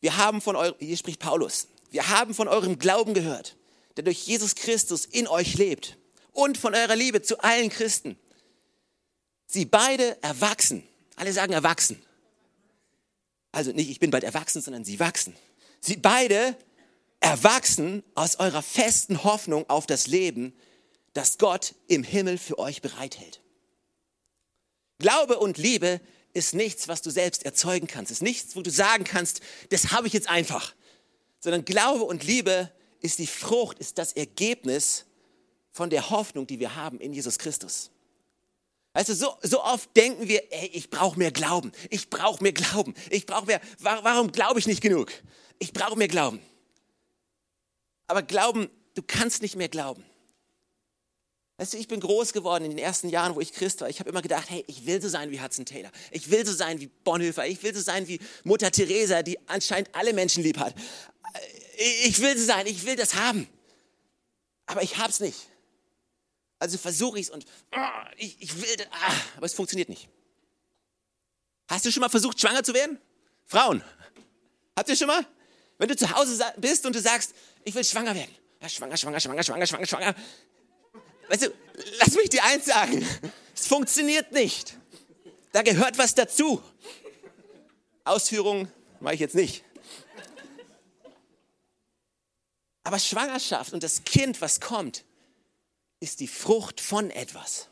Wir 0.00 0.16
haben 0.16 0.40
von 0.40 0.56
eurem, 0.56 0.74
hier 0.78 0.96
spricht 0.96 1.20
Paulus, 1.20 1.68
wir 1.90 2.08
haben 2.08 2.34
von 2.34 2.48
eurem 2.48 2.78
Glauben 2.78 3.14
gehört, 3.14 3.56
der 3.96 4.04
durch 4.04 4.26
Jesus 4.26 4.54
Christus 4.54 5.04
in 5.06 5.26
euch 5.26 5.54
lebt 5.54 5.96
und 6.32 6.58
von 6.58 6.74
eurer 6.74 6.96
Liebe 6.96 7.22
zu 7.22 7.38
allen 7.40 7.70
Christen. 7.70 8.18
Sie 9.46 9.64
beide 9.64 10.22
erwachsen. 10.22 10.86
Alle 11.16 11.32
sagen 11.32 11.52
erwachsen. 11.52 12.00
Also 13.50 13.72
nicht, 13.72 13.90
ich 13.90 13.98
bin 13.98 14.10
bald 14.10 14.24
erwachsen, 14.24 14.60
sondern 14.60 14.84
sie 14.84 15.00
wachsen. 15.00 15.34
Sie 15.80 15.96
beide 15.96 16.56
erwachsen 17.20 18.02
aus 18.14 18.36
eurer 18.36 18.62
festen 18.62 19.24
Hoffnung 19.24 19.68
auf 19.68 19.86
das 19.86 20.06
Leben, 20.06 20.56
das 21.12 21.38
Gott 21.38 21.74
im 21.86 22.04
Himmel 22.04 22.38
für 22.38 22.58
euch 22.58 22.82
bereithält. 22.82 23.40
Glaube 24.98 25.38
und 25.38 25.58
Liebe 25.58 26.00
ist 26.32 26.54
nichts, 26.54 26.88
was 26.88 27.02
du 27.02 27.10
selbst 27.10 27.44
erzeugen 27.44 27.86
kannst. 27.86 28.10
Ist 28.10 28.22
nichts, 28.22 28.56
wo 28.56 28.62
du 28.62 28.70
sagen 28.70 29.04
kannst, 29.04 29.40
das 29.70 29.92
habe 29.92 30.06
ich 30.06 30.12
jetzt 30.12 30.28
einfach. 30.28 30.74
Sondern 31.40 31.64
Glaube 31.64 32.04
und 32.04 32.24
Liebe 32.24 32.70
ist 33.00 33.18
die 33.18 33.26
Frucht, 33.26 33.78
ist 33.78 33.98
das 33.98 34.12
Ergebnis 34.12 35.04
von 35.70 35.90
der 35.90 36.10
Hoffnung, 36.10 36.46
die 36.46 36.60
wir 36.60 36.74
haben 36.76 37.00
in 37.00 37.12
Jesus 37.12 37.38
Christus. 37.38 37.90
Also 38.92 39.14
so, 39.14 39.36
so 39.42 39.62
oft 39.62 39.94
denken 39.96 40.28
wir, 40.28 40.52
ey, 40.52 40.66
ich 40.72 40.90
brauche 40.90 41.18
mehr 41.18 41.30
Glauben, 41.30 41.72
ich 41.90 42.10
brauche 42.10 42.42
mehr 42.42 42.52
Glauben, 42.52 42.94
ich 43.10 43.26
brauche 43.26 43.46
mehr, 43.46 43.60
warum 43.78 44.32
glaube 44.32 44.58
ich 44.58 44.66
nicht 44.66 44.80
genug? 44.80 45.12
Ich 45.60 45.72
brauche 45.72 45.96
mehr 45.96 46.08
Glauben. 46.08 46.40
Aber 48.08 48.22
glauben, 48.22 48.68
du 48.94 49.02
kannst 49.02 49.42
nicht 49.42 49.54
mehr 49.54 49.68
glauben. 49.68 50.04
Weißt 51.58 51.74
du, 51.74 51.78
ich 51.78 51.88
bin 51.88 52.00
groß 52.00 52.32
geworden 52.32 52.64
in 52.64 52.70
den 52.70 52.78
ersten 52.78 53.08
Jahren, 53.08 53.34
wo 53.34 53.40
ich 53.40 53.52
Christ 53.52 53.80
war. 53.80 53.88
Ich 53.88 53.98
habe 53.98 54.08
immer 54.08 54.22
gedacht, 54.22 54.48
hey, 54.48 54.64
ich 54.68 54.86
will 54.86 55.02
so 55.02 55.08
sein 55.08 55.30
wie 55.30 55.40
Hudson 55.40 55.66
Taylor. 55.66 55.90
Ich 56.12 56.30
will 56.30 56.46
so 56.46 56.52
sein 56.52 56.80
wie 56.80 56.86
Bonhoeffer. 56.86 57.46
Ich 57.46 57.62
will 57.62 57.74
so 57.74 57.80
sein 57.80 58.06
wie 58.06 58.20
Mutter 58.44 58.70
Teresa, 58.70 59.22
die 59.22 59.38
anscheinend 59.48 59.94
alle 59.94 60.12
Menschen 60.12 60.42
lieb 60.42 60.58
hat. 60.58 60.74
Ich 62.04 62.20
will 62.20 62.36
so 62.38 62.44
sein, 62.44 62.66
ich 62.66 62.86
will 62.86 62.96
das 62.96 63.14
haben. 63.14 63.48
Aber 64.66 64.82
ich 64.82 64.98
hab's 64.98 65.18
nicht. 65.18 65.48
Also 66.60 66.78
versuche 66.78 67.18
ich's 67.18 67.30
und 67.30 67.44
ich, 68.16 68.40
ich 68.40 68.56
will 68.60 68.76
das, 68.76 68.86
ah, 68.90 69.14
aber 69.36 69.46
es 69.46 69.54
funktioniert 69.54 69.88
nicht. 69.88 70.08
Hast 71.68 71.84
du 71.84 71.92
schon 71.92 72.00
mal 72.00 72.08
versucht, 72.08 72.40
schwanger 72.40 72.62
zu 72.62 72.74
werden? 72.74 72.98
Frauen, 73.46 73.82
habt 74.76 74.88
ihr 74.88 74.96
schon 74.96 75.06
mal? 75.06 75.26
Wenn 75.78 75.88
du 75.88 75.96
zu 75.96 76.10
Hause 76.10 76.44
bist 76.56 76.84
und 76.86 76.94
du 76.94 77.00
sagst, 77.00 77.34
ich 77.64 77.74
will 77.74 77.84
schwanger 77.84 78.14
werden. 78.14 78.34
Ja, 78.60 78.68
schwanger, 78.68 78.96
schwanger, 78.96 79.20
schwanger, 79.20 79.42
schwanger, 79.42 79.66
schwanger, 79.66 79.86
schwanger. 79.86 80.14
Weißt 81.28 81.42
du, 81.42 81.52
lass 82.00 82.14
mich 82.14 82.28
dir 82.30 82.42
eins 82.44 82.66
sagen. 82.66 83.06
Es 83.54 83.66
funktioniert 83.66 84.32
nicht. 84.32 84.76
Da 85.52 85.62
gehört 85.62 85.98
was 85.98 86.14
dazu. 86.14 86.62
Ausführungen 88.04 88.70
mache 89.00 89.14
ich 89.14 89.20
jetzt 89.20 89.34
nicht. 89.34 89.64
Aber 92.82 92.98
Schwangerschaft 92.98 93.72
und 93.72 93.82
das 93.82 94.04
Kind, 94.04 94.40
was 94.40 94.60
kommt, 94.60 95.04
ist 96.00 96.20
die 96.20 96.28
Frucht 96.28 96.80
von 96.80 97.10
etwas. 97.10 97.68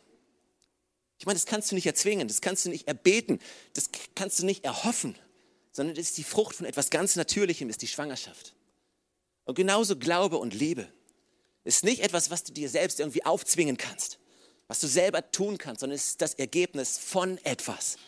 Ich 1.18 1.24
meine, 1.24 1.38
das 1.38 1.46
kannst 1.46 1.70
du 1.70 1.74
nicht 1.74 1.86
erzwingen, 1.86 2.28
das 2.28 2.42
kannst 2.42 2.66
du 2.66 2.68
nicht 2.68 2.86
erbeten, 2.86 3.40
das 3.72 3.88
kannst 4.14 4.38
du 4.38 4.44
nicht 4.44 4.64
erhoffen, 4.64 5.16
sondern 5.76 5.94
es 5.96 6.08
ist 6.08 6.16
die 6.16 6.24
Frucht 6.24 6.56
von 6.56 6.64
etwas 6.64 6.88
ganz 6.88 7.16
Natürlichem, 7.16 7.68
ist 7.68 7.82
die 7.82 7.86
Schwangerschaft. 7.86 8.54
Und 9.44 9.56
genauso 9.56 9.94
Glaube 9.96 10.38
und 10.38 10.54
Liebe 10.54 10.90
ist 11.64 11.84
nicht 11.84 12.00
etwas, 12.00 12.30
was 12.30 12.44
du 12.44 12.52
dir 12.54 12.70
selbst 12.70 12.98
irgendwie 12.98 13.26
aufzwingen 13.26 13.76
kannst, 13.76 14.18
was 14.68 14.80
du 14.80 14.86
selber 14.86 15.30
tun 15.32 15.58
kannst, 15.58 15.80
sondern 15.80 15.96
es 15.96 16.06
ist 16.06 16.22
das 16.22 16.32
Ergebnis 16.32 16.96
von 16.96 17.36
etwas. 17.44 17.98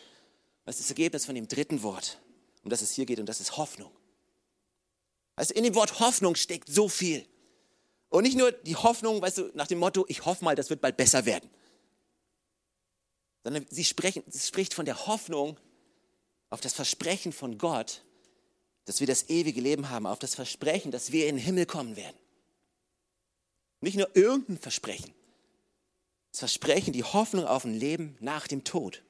Das 0.65 0.79
ist 0.79 0.85
das 0.85 0.89
Ergebnis 0.89 1.25
von 1.27 1.35
dem 1.35 1.47
dritten 1.47 1.83
Wort, 1.83 2.19
um 2.63 2.71
das 2.71 2.81
es 2.81 2.93
hier 2.93 3.05
geht, 3.05 3.19
und 3.19 3.27
das 3.27 3.39
ist 3.39 3.55
Hoffnung. 3.55 3.91
Also 5.35 5.53
in 5.53 5.63
dem 5.63 5.75
Wort 5.75 5.99
Hoffnung 5.99 6.33
steckt 6.33 6.69
so 6.69 6.89
viel. 6.89 7.23
Und 8.09 8.23
nicht 8.23 8.35
nur 8.35 8.51
die 8.51 8.77
Hoffnung, 8.77 9.21
weißt 9.21 9.37
du, 9.37 9.51
nach 9.53 9.67
dem 9.67 9.77
Motto, 9.77 10.05
ich 10.07 10.25
hoffe 10.25 10.43
mal, 10.43 10.55
das 10.55 10.71
wird 10.71 10.81
bald 10.81 10.97
besser 10.97 11.25
werden. 11.27 11.51
Sondern 13.43 13.63
sie 13.69 13.85
sprechen, 13.85 14.23
sie 14.25 14.39
spricht 14.39 14.73
von 14.73 14.85
der 14.85 15.05
Hoffnung 15.05 15.59
auf 16.49 16.61
das 16.61 16.73
Versprechen 16.73 17.31
von 17.31 17.57
Gott, 17.57 18.03
dass 18.85 18.99
wir 18.99 19.07
das 19.07 19.29
ewige 19.29 19.61
Leben 19.61 19.89
haben, 19.89 20.07
auf 20.07 20.19
das 20.19 20.35
Versprechen, 20.35 20.91
dass 20.91 21.11
wir 21.11 21.27
in 21.27 21.35
den 21.35 21.45
Himmel 21.45 21.65
kommen 21.65 21.95
werden. 21.95 22.17
Nicht 23.81 23.97
nur 23.97 24.09
irgendein 24.15 24.57
Versprechen. 24.57 25.13
Das 26.31 26.39
Versprechen, 26.39 26.93
die 26.93 27.03
Hoffnung 27.03 27.45
auf 27.45 27.65
ein 27.65 27.73
Leben 27.73 28.17
nach 28.19 28.47
dem 28.47 28.63
Tod. 28.63 29.03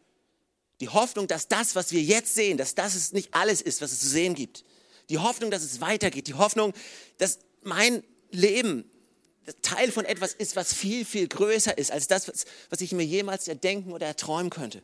Die 0.80 0.90
Hoffnung, 0.90 1.28
dass 1.28 1.48
das, 1.48 1.76
was 1.76 1.92
wir 1.92 2.02
jetzt 2.02 2.36
sehen, 2.36 2.58
dass 2.58 2.76
das 2.76 2.96
es 2.96 3.12
nicht 3.12 3.34
alles 3.34 3.62
ist, 3.62 3.82
was 3.82 3.92
es 3.92 4.00
zu 4.00 4.08
sehen 4.08 4.36
gibt. 4.36 4.64
Die 5.10 5.18
Hoffnung, 5.18 5.52
dass 5.52 5.64
es 5.64 5.82
weitergeht. 5.82 6.28
Die 6.28 6.36
Hoffnung, 6.36 6.74
dass 7.18 7.40
mein 7.64 8.04
Leben 8.32 8.90
Teil 9.62 9.92
von 9.92 10.06
etwas 10.06 10.34
ist, 10.34 10.56
was 10.56 10.74
viel, 10.74 11.06
viel 11.06 11.28
größer 11.28 11.78
ist 11.78 11.92
als 11.92 12.08
das, 12.08 12.32
was 12.70 12.82
ich 12.82 12.92
mir 12.92 13.04
jemals 13.04 13.48
erdenken 13.48 13.92
oder 13.94 14.06
erträumen 14.06 14.50
könnte. 14.50 14.84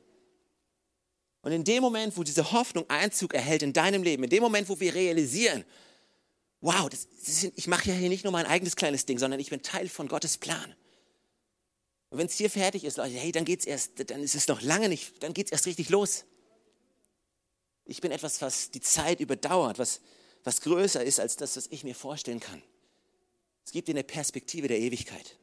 Und 1.45 1.51
in 1.51 1.63
dem 1.63 1.83
Moment, 1.83 2.17
wo 2.17 2.23
diese 2.23 2.51
Hoffnung 2.53 2.89
Einzug 2.89 3.35
erhält 3.35 3.61
in 3.61 3.71
deinem 3.71 4.01
Leben, 4.01 4.23
in 4.23 4.31
dem 4.31 4.41
Moment, 4.41 4.67
wo 4.67 4.79
wir 4.79 4.95
realisieren, 4.95 5.63
wow, 6.59 6.89
das, 6.89 7.07
das 7.19 7.43
ist, 7.43 7.53
ich 7.55 7.67
mache 7.67 7.87
ja 7.87 7.93
hier 7.93 8.09
nicht 8.09 8.23
nur 8.23 8.33
mein 8.33 8.47
eigenes 8.47 8.75
kleines 8.75 9.05
Ding, 9.05 9.19
sondern 9.19 9.39
ich 9.39 9.51
bin 9.51 9.61
Teil 9.61 9.87
von 9.87 10.07
Gottes 10.07 10.39
Plan. 10.39 10.73
Und 12.09 12.17
wenn 12.17 12.25
es 12.25 12.33
hier 12.33 12.49
fertig 12.49 12.83
ist, 12.83 12.97
Leute, 12.97 13.13
hey, 13.13 13.31
dann 13.31 13.45
geht's 13.45 13.65
erst, 13.65 14.09
dann 14.09 14.23
ist 14.23 14.33
es 14.33 14.47
noch 14.47 14.63
lange 14.63 14.89
nicht, 14.89 15.21
dann 15.21 15.35
geht 15.35 15.45
es 15.45 15.51
erst 15.51 15.67
richtig 15.67 15.89
los. 15.89 16.25
Ich 17.85 18.01
bin 18.01 18.11
etwas, 18.11 18.41
was 18.41 18.71
die 18.71 18.81
Zeit 18.81 19.19
überdauert, 19.19 19.77
was, 19.77 20.01
was 20.43 20.61
größer 20.61 21.03
ist 21.03 21.19
als 21.19 21.35
das, 21.35 21.57
was 21.57 21.67
ich 21.67 21.83
mir 21.83 21.93
vorstellen 21.93 22.39
kann. 22.39 22.63
Es 23.63 23.71
gibt 23.71 23.87
dir 23.87 23.91
eine 23.93 24.03
Perspektive 24.03 24.67
der 24.67 24.79
Ewigkeit. 24.79 25.37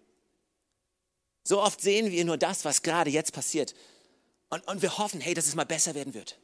So 1.45 1.63
oft 1.63 1.81
sehen 1.81 2.11
wir 2.11 2.25
nur 2.25 2.39
das, 2.39 2.65
was 2.65 2.83
gerade 2.83 3.11
jetzt 3.11 3.33
passiert. 3.33 3.77
Und, 4.53 4.69
und 4.69 4.83
wir 4.83 4.99
hoffen, 4.99 5.23
hey, 5.23 5.33
dass 5.33 5.47
es 5.47 5.55
mal 5.55 5.65
besser 5.65 5.95
werden 5.95 6.13
wird. 6.13 6.39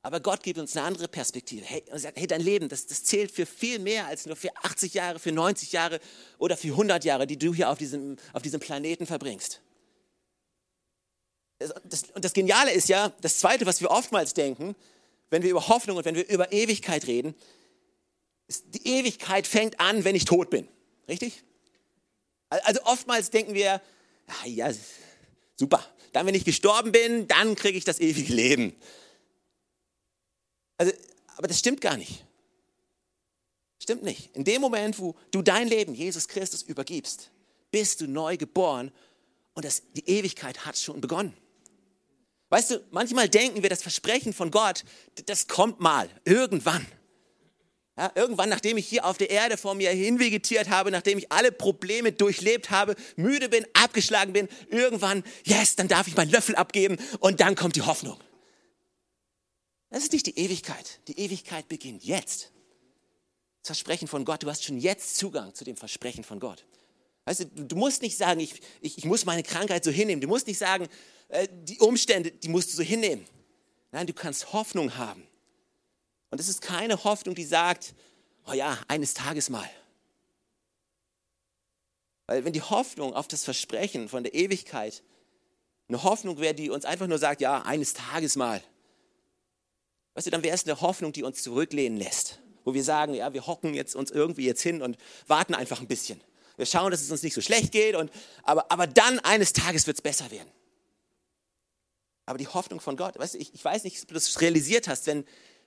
Aber 0.00 0.20
Gott 0.20 0.42
gibt 0.42 0.58
uns 0.58 0.74
eine 0.74 0.86
andere 0.86 1.06
Perspektive. 1.06 1.66
Hey, 1.66 1.84
und 1.92 1.98
sagt, 1.98 2.16
hey, 2.18 2.26
dein 2.26 2.40
Leben, 2.40 2.70
das, 2.70 2.86
das 2.86 3.04
zählt 3.04 3.30
für 3.30 3.44
viel 3.44 3.78
mehr 3.78 4.06
als 4.06 4.24
nur 4.24 4.36
für 4.36 4.56
80 4.56 4.94
Jahre, 4.94 5.18
für 5.18 5.32
90 5.32 5.72
Jahre 5.72 6.00
oder 6.38 6.56
für 6.56 6.68
100 6.68 7.04
Jahre, 7.04 7.26
die 7.26 7.38
du 7.38 7.52
hier 7.52 7.68
auf 7.68 7.76
diesem, 7.76 8.16
auf 8.32 8.40
diesem 8.40 8.58
Planeten 8.58 9.06
verbringst. 9.06 9.60
Das, 11.58 12.04
und 12.14 12.24
das 12.24 12.32
Geniale 12.32 12.72
ist 12.72 12.88
ja, 12.88 13.12
das 13.20 13.38
Zweite, 13.38 13.66
was 13.66 13.82
wir 13.82 13.90
oftmals 13.90 14.32
denken, 14.32 14.74
wenn 15.28 15.42
wir 15.42 15.50
über 15.50 15.68
Hoffnung 15.68 15.98
und 15.98 16.06
wenn 16.06 16.14
wir 16.14 16.26
über 16.30 16.52
Ewigkeit 16.52 17.06
reden, 17.06 17.34
ist, 18.46 18.64
die 18.68 18.88
Ewigkeit 18.88 19.46
fängt 19.46 19.78
an, 19.78 20.04
wenn 20.04 20.14
ich 20.14 20.24
tot 20.24 20.48
bin. 20.48 20.66
Richtig? 21.06 21.44
Also 22.48 22.80
oftmals 22.84 23.28
denken 23.28 23.52
wir, 23.52 23.82
ah, 24.26 24.46
ja, 24.46 24.72
super, 25.56 25.84
dann 26.16 26.26
wenn 26.26 26.34
ich 26.34 26.46
gestorben 26.46 26.92
bin, 26.92 27.28
dann 27.28 27.56
kriege 27.56 27.76
ich 27.76 27.84
das 27.84 28.00
ewige 28.00 28.32
Leben. 28.32 28.74
Also, 30.78 30.90
aber 31.36 31.46
das 31.46 31.58
stimmt 31.58 31.82
gar 31.82 31.98
nicht. 31.98 32.24
Stimmt 33.78 34.02
nicht. 34.02 34.34
In 34.34 34.42
dem 34.42 34.62
Moment, 34.62 34.98
wo 34.98 35.14
du 35.30 35.42
dein 35.42 35.68
Leben 35.68 35.94
Jesus 35.94 36.26
Christus 36.26 36.62
übergibst, 36.62 37.30
bist 37.70 38.00
du 38.00 38.06
neu 38.06 38.38
geboren 38.38 38.92
und 39.52 39.66
das, 39.66 39.82
die 39.92 40.08
Ewigkeit 40.08 40.64
hat 40.64 40.78
schon 40.78 41.02
begonnen. 41.02 41.36
Weißt 42.48 42.70
du, 42.70 42.84
manchmal 42.92 43.28
denken 43.28 43.62
wir, 43.62 43.68
das 43.68 43.82
Versprechen 43.82 44.32
von 44.32 44.50
Gott, 44.50 44.84
das 45.26 45.48
kommt 45.48 45.80
mal, 45.80 46.08
irgendwann. 46.24 46.86
Ja, 47.98 48.12
irgendwann, 48.14 48.50
nachdem 48.50 48.76
ich 48.76 48.86
hier 48.86 49.06
auf 49.06 49.16
der 49.16 49.30
Erde 49.30 49.56
vor 49.56 49.74
mir 49.74 49.90
hinvegetiert 49.90 50.68
habe, 50.68 50.90
nachdem 50.90 51.16
ich 51.16 51.32
alle 51.32 51.50
Probleme 51.50 52.12
durchlebt 52.12 52.70
habe, 52.70 52.94
müde 53.16 53.48
bin, 53.48 53.66
abgeschlagen 53.72 54.34
bin, 54.34 54.48
irgendwann, 54.68 55.24
yes, 55.44 55.76
dann 55.76 55.88
darf 55.88 56.06
ich 56.06 56.14
meinen 56.14 56.30
Löffel 56.30 56.56
abgeben 56.56 56.98
und 57.20 57.40
dann 57.40 57.54
kommt 57.54 57.74
die 57.74 57.82
Hoffnung. 57.82 58.18
Das 59.88 60.02
ist 60.02 60.12
nicht 60.12 60.26
die 60.26 60.38
Ewigkeit. 60.38 61.00
Die 61.08 61.18
Ewigkeit 61.18 61.68
beginnt 61.68 62.04
jetzt. 62.04 62.52
Das 63.62 63.68
Versprechen 63.68 64.08
von 64.08 64.26
Gott, 64.26 64.42
du 64.42 64.50
hast 64.50 64.64
schon 64.64 64.78
jetzt 64.78 65.16
Zugang 65.16 65.54
zu 65.54 65.64
dem 65.64 65.76
Versprechen 65.76 66.22
von 66.22 66.38
Gott. 66.38 66.66
Weißt 67.24 67.40
du, 67.40 67.46
du 67.46 67.76
musst 67.76 68.02
nicht 68.02 68.18
sagen, 68.18 68.40
ich, 68.40 68.60
ich, 68.82 68.98
ich 68.98 69.04
muss 69.06 69.24
meine 69.24 69.42
Krankheit 69.42 69.82
so 69.84 69.90
hinnehmen. 69.90 70.20
Du 70.20 70.28
musst 70.28 70.46
nicht 70.46 70.58
sagen, 70.58 70.86
äh, 71.28 71.48
die 71.50 71.78
Umstände, 71.78 72.30
die 72.30 72.48
musst 72.48 72.72
du 72.72 72.76
so 72.76 72.82
hinnehmen. 72.82 73.26
Nein, 73.90 74.06
du 74.06 74.12
kannst 74.12 74.52
Hoffnung 74.52 74.96
haben. 74.96 75.26
Und 76.30 76.40
es 76.40 76.48
ist 76.48 76.60
keine 76.60 77.04
Hoffnung, 77.04 77.34
die 77.34 77.44
sagt, 77.44 77.94
oh 78.46 78.52
ja, 78.52 78.78
eines 78.88 79.14
Tages 79.14 79.48
mal. 79.48 79.68
Weil 82.26 82.44
wenn 82.44 82.52
die 82.52 82.62
Hoffnung 82.62 83.14
auf 83.14 83.28
das 83.28 83.44
Versprechen 83.44 84.08
von 84.08 84.24
der 84.24 84.34
Ewigkeit 84.34 85.02
eine 85.88 86.02
Hoffnung 86.02 86.40
wäre, 86.40 86.54
die 86.54 86.70
uns 86.70 86.84
einfach 86.84 87.06
nur 87.06 87.18
sagt, 87.18 87.40
ja, 87.40 87.62
eines 87.62 87.94
Tages 87.94 88.34
mal, 88.34 88.62
weißt 90.14 90.26
du, 90.26 90.30
dann 90.30 90.42
wäre 90.42 90.54
es 90.54 90.64
eine 90.64 90.80
Hoffnung, 90.80 91.12
die 91.12 91.22
uns 91.22 91.42
zurücklehnen 91.42 91.98
lässt. 91.98 92.40
Wo 92.64 92.74
wir 92.74 92.82
sagen, 92.82 93.14
ja, 93.14 93.32
wir 93.32 93.46
hocken 93.46 93.74
jetzt 93.74 93.94
uns 93.94 94.10
irgendwie 94.10 94.44
jetzt 94.44 94.62
hin 94.62 94.82
und 94.82 94.96
warten 95.28 95.54
einfach 95.54 95.80
ein 95.80 95.86
bisschen. 95.86 96.20
Wir 96.56 96.66
schauen, 96.66 96.90
dass 96.90 97.02
es 97.02 97.10
uns 97.12 97.22
nicht 97.22 97.34
so 97.34 97.40
schlecht 97.40 97.70
geht, 97.70 97.94
und, 97.94 98.10
aber, 98.42 98.72
aber 98.72 98.88
dann 98.88 99.20
eines 99.20 99.52
Tages 99.52 99.86
wird 99.86 99.98
es 99.98 100.02
besser 100.02 100.30
werden. 100.32 100.50
Aber 102.24 102.38
die 102.38 102.48
Hoffnung 102.48 102.80
von 102.80 102.96
Gott, 102.96 103.16
weißt 103.16 103.34
du, 103.34 103.38
ich, 103.38 103.54
ich 103.54 103.64
weiß 103.64 103.84
nicht, 103.84 104.02
ob 104.02 104.08
du 104.08 104.14
das 104.14 104.40
realisiert 104.40 104.88
hast, 104.88 105.06
wenn, 105.06 105.24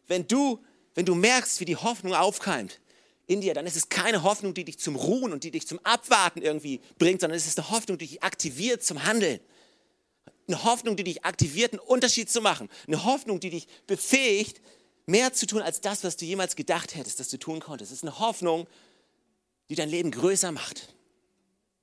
wenn 0.09 0.27
du, 0.27 0.61
wenn 0.95 1.05
du 1.05 1.15
merkst, 1.15 1.61
wie 1.61 1.65
die 1.65 1.77
Hoffnung 1.77 2.13
aufkeimt 2.13 2.81
in 3.27 3.41
dir, 3.41 3.53
dann 3.53 3.67
ist 3.67 3.77
es 3.77 3.89
keine 3.89 4.23
Hoffnung, 4.23 4.53
die 4.53 4.65
dich 4.65 4.79
zum 4.79 4.95
Ruhen 4.95 5.31
und 5.31 5.43
die 5.43 5.51
dich 5.51 5.67
zum 5.67 5.79
Abwarten 5.85 6.41
irgendwie 6.41 6.81
bringt, 6.97 7.21
sondern 7.21 7.37
es 7.37 7.47
ist 7.47 7.59
eine 7.59 7.69
Hoffnung, 7.69 7.97
die 7.97 8.07
dich 8.07 8.23
aktiviert 8.23 8.83
zum 8.83 9.05
Handeln. 9.05 9.39
Eine 10.47 10.63
Hoffnung, 10.63 10.95
die 10.95 11.03
dich 11.03 11.23
aktiviert, 11.25 11.73
einen 11.73 11.79
Unterschied 11.79 12.29
zu 12.29 12.41
machen. 12.41 12.69
Eine 12.87 13.05
Hoffnung, 13.05 13.39
die 13.39 13.51
dich 13.51 13.67
befähigt, 13.85 14.61
mehr 15.05 15.31
zu 15.31 15.45
tun 15.45 15.61
als 15.61 15.79
das, 15.79 16.03
was 16.03 16.17
du 16.17 16.25
jemals 16.25 16.55
gedacht 16.55 16.95
hättest, 16.95 17.19
dass 17.19 17.29
du 17.29 17.37
tun 17.37 17.59
konntest. 17.59 17.91
Es 17.91 17.99
ist 17.99 18.03
eine 18.03 18.17
Hoffnung, 18.17 18.67
die 19.69 19.75
dein 19.75 19.89
Leben 19.89 20.09
größer 20.09 20.51
macht, 20.51 20.95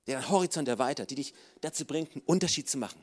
die 0.06 0.12
deinen 0.12 0.28
Horizont 0.28 0.66
erweitert, 0.66 1.10
die 1.10 1.14
dich 1.14 1.32
dazu 1.60 1.84
bringt, 1.84 2.12
einen 2.12 2.24
Unterschied 2.26 2.68
zu 2.68 2.76
machen. 2.76 3.00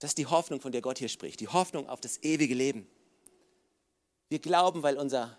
Das 0.00 0.10
ist 0.10 0.18
die 0.18 0.26
Hoffnung, 0.26 0.60
von 0.60 0.72
der 0.72 0.80
Gott 0.80 0.98
hier 0.98 1.08
spricht. 1.08 1.38
Die 1.38 1.48
Hoffnung 1.48 1.88
auf 1.88 2.00
das 2.00 2.22
ewige 2.22 2.54
Leben. 2.54 2.88
Wir 4.30 4.38
glauben, 4.38 4.82
weil 4.82 4.96
unser 4.96 5.36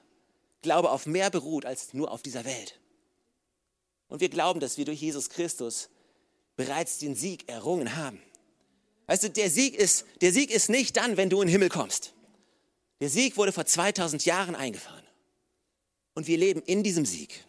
Glaube 0.61 0.91
auf 0.91 1.07
mehr 1.07 1.31
beruht 1.31 1.65
als 1.65 1.93
nur 1.93 2.11
auf 2.11 2.21
dieser 2.21 2.45
Welt. 2.45 2.79
Und 4.07 4.19
wir 4.19 4.29
glauben, 4.29 4.59
dass 4.59 4.77
wir 4.77 4.85
durch 4.85 5.01
Jesus 5.01 5.29
Christus 5.29 5.89
bereits 6.55 6.99
den 6.99 7.15
Sieg 7.15 7.49
errungen 7.49 7.95
haben. 7.95 8.21
Weißt 9.07 9.23
du, 9.23 9.29
der 9.29 9.49
Sieg 9.49 9.75
ist, 9.75 10.05
der 10.21 10.31
Sieg 10.31 10.51
ist 10.51 10.69
nicht 10.69 10.97
dann, 10.97 11.17
wenn 11.17 11.29
du 11.29 11.41
in 11.41 11.47
den 11.47 11.51
Himmel 11.51 11.69
kommst. 11.69 12.13
Der 12.99 13.09
Sieg 13.09 13.37
wurde 13.37 13.51
vor 13.51 13.65
2000 13.65 14.25
Jahren 14.25 14.55
eingefahren. 14.55 15.03
Und 16.13 16.27
wir 16.27 16.37
leben 16.37 16.61
in 16.61 16.83
diesem 16.83 17.05
Sieg. 17.05 17.45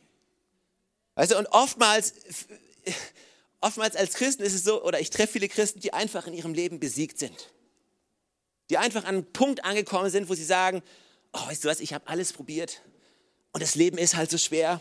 Weißt 1.16 1.33
du, 1.33 1.38
und 1.38 1.46
oftmals, 1.48 2.14
oftmals 3.61 3.96
als 3.96 4.14
Christen 4.14 4.44
ist 4.44 4.55
es 4.55 4.64
so, 4.64 4.83
oder 4.83 5.00
ich 5.00 5.11
treffe 5.11 5.35
viele 5.35 5.48
Christen, 5.48 5.81
die 5.81 5.92
einfach 5.92 6.26
in 6.26 6.35
ihrem 6.35 6.55
Leben 6.55 6.81
besiegt 6.81 7.18
sind. 7.18 7.52
Die 8.70 8.78
einfach 8.78 9.05
an 9.05 9.16
einen 9.16 9.33
Punkt 9.33 9.64
angekommen 9.64 10.11
sind, 10.11 10.28
wo 10.28 10.35
sie 10.35 10.44
sagen, 10.44 10.83
oh, 11.32 11.46
weißt 11.46 11.64
du 11.64 11.68
was, 11.68 11.80
ich 11.80 11.92
habe 11.92 12.06
alles 12.08 12.32
probiert 12.32 12.82
und 13.52 13.62
das 13.62 13.74
Leben 13.74 13.98
ist 13.98 14.16
halt 14.16 14.30
so 14.30 14.38
schwer 14.38 14.80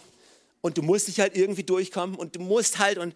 und 0.61 0.77
du 0.77 0.81
musst 0.81 1.07
dich 1.07 1.19
halt 1.19 1.35
irgendwie 1.35 1.63
durchkommen 1.63 2.15
und 2.15 2.35
du 2.35 2.39
musst 2.39 2.79
halt 2.79 2.97
und, 2.97 3.15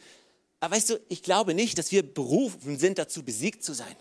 aber 0.60 0.76
weißt 0.76 0.92
du, 0.92 1.00
ich 1.10 1.24
glaube 1.24 1.54
nicht, 1.54 1.78
dass 1.78 1.92
wir 1.92 2.04
berufen 2.04 2.78
sind, 2.80 2.98
dazu 2.98 3.24
besiegt 3.24 3.64
zu 3.64 3.74
sein. 3.74 3.96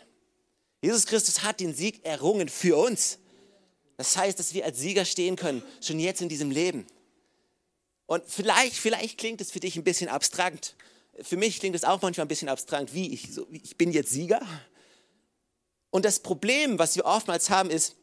Jesus 0.83 1.07
Christus 1.07 1.43
hat 1.43 1.61
den 1.61 1.75
Sieg 1.75 2.05
errungen 2.05 2.49
für 2.49 2.77
uns. 2.77 3.19
Das 3.97 4.17
heißt, 4.17 4.39
dass 4.39 4.55
wir 4.55 4.65
als 4.65 4.79
Sieger 4.79 5.05
stehen 5.05 5.37
können, 5.37 5.63
schon 5.81 5.99
jetzt 6.01 6.21
in 6.21 6.29
diesem 6.29 6.51
Leben. 6.51 6.87
Und 8.07 8.25
vielleicht, 8.27 8.77
vielleicht 8.77 9.19
klingt 9.19 9.41
es 9.41 9.51
für 9.51 9.61
dich 9.61 9.77
ein 9.77 9.85
bisschen 9.85 10.09
abstrakt. 10.09 10.77
Für 11.23 11.37
mich 11.37 11.61
klingt 11.61 11.77
es 11.77 11.85
auch 11.85 12.03
manchmal 12.03 12.27
ein 12.27 12.29
bisschen 12.29 12.49
abstrakt, 12.49 12.93
wie 12.93 13.15
ich, 13.15 13.33
so, 13.33 13.47
ich 13.51 13.77
bin 13.77 13.93
jetzt 13.93 14.11
Sieger. 14.11 14.43
Und 15.91 16.05
das 16.05 16.21
Problem, 16.21 16.79
was 16.79 16.97
wir 16.97 17.07
oftmals 17.07 17.51
haben, 17.51 17.71
ist, 17.71 17.97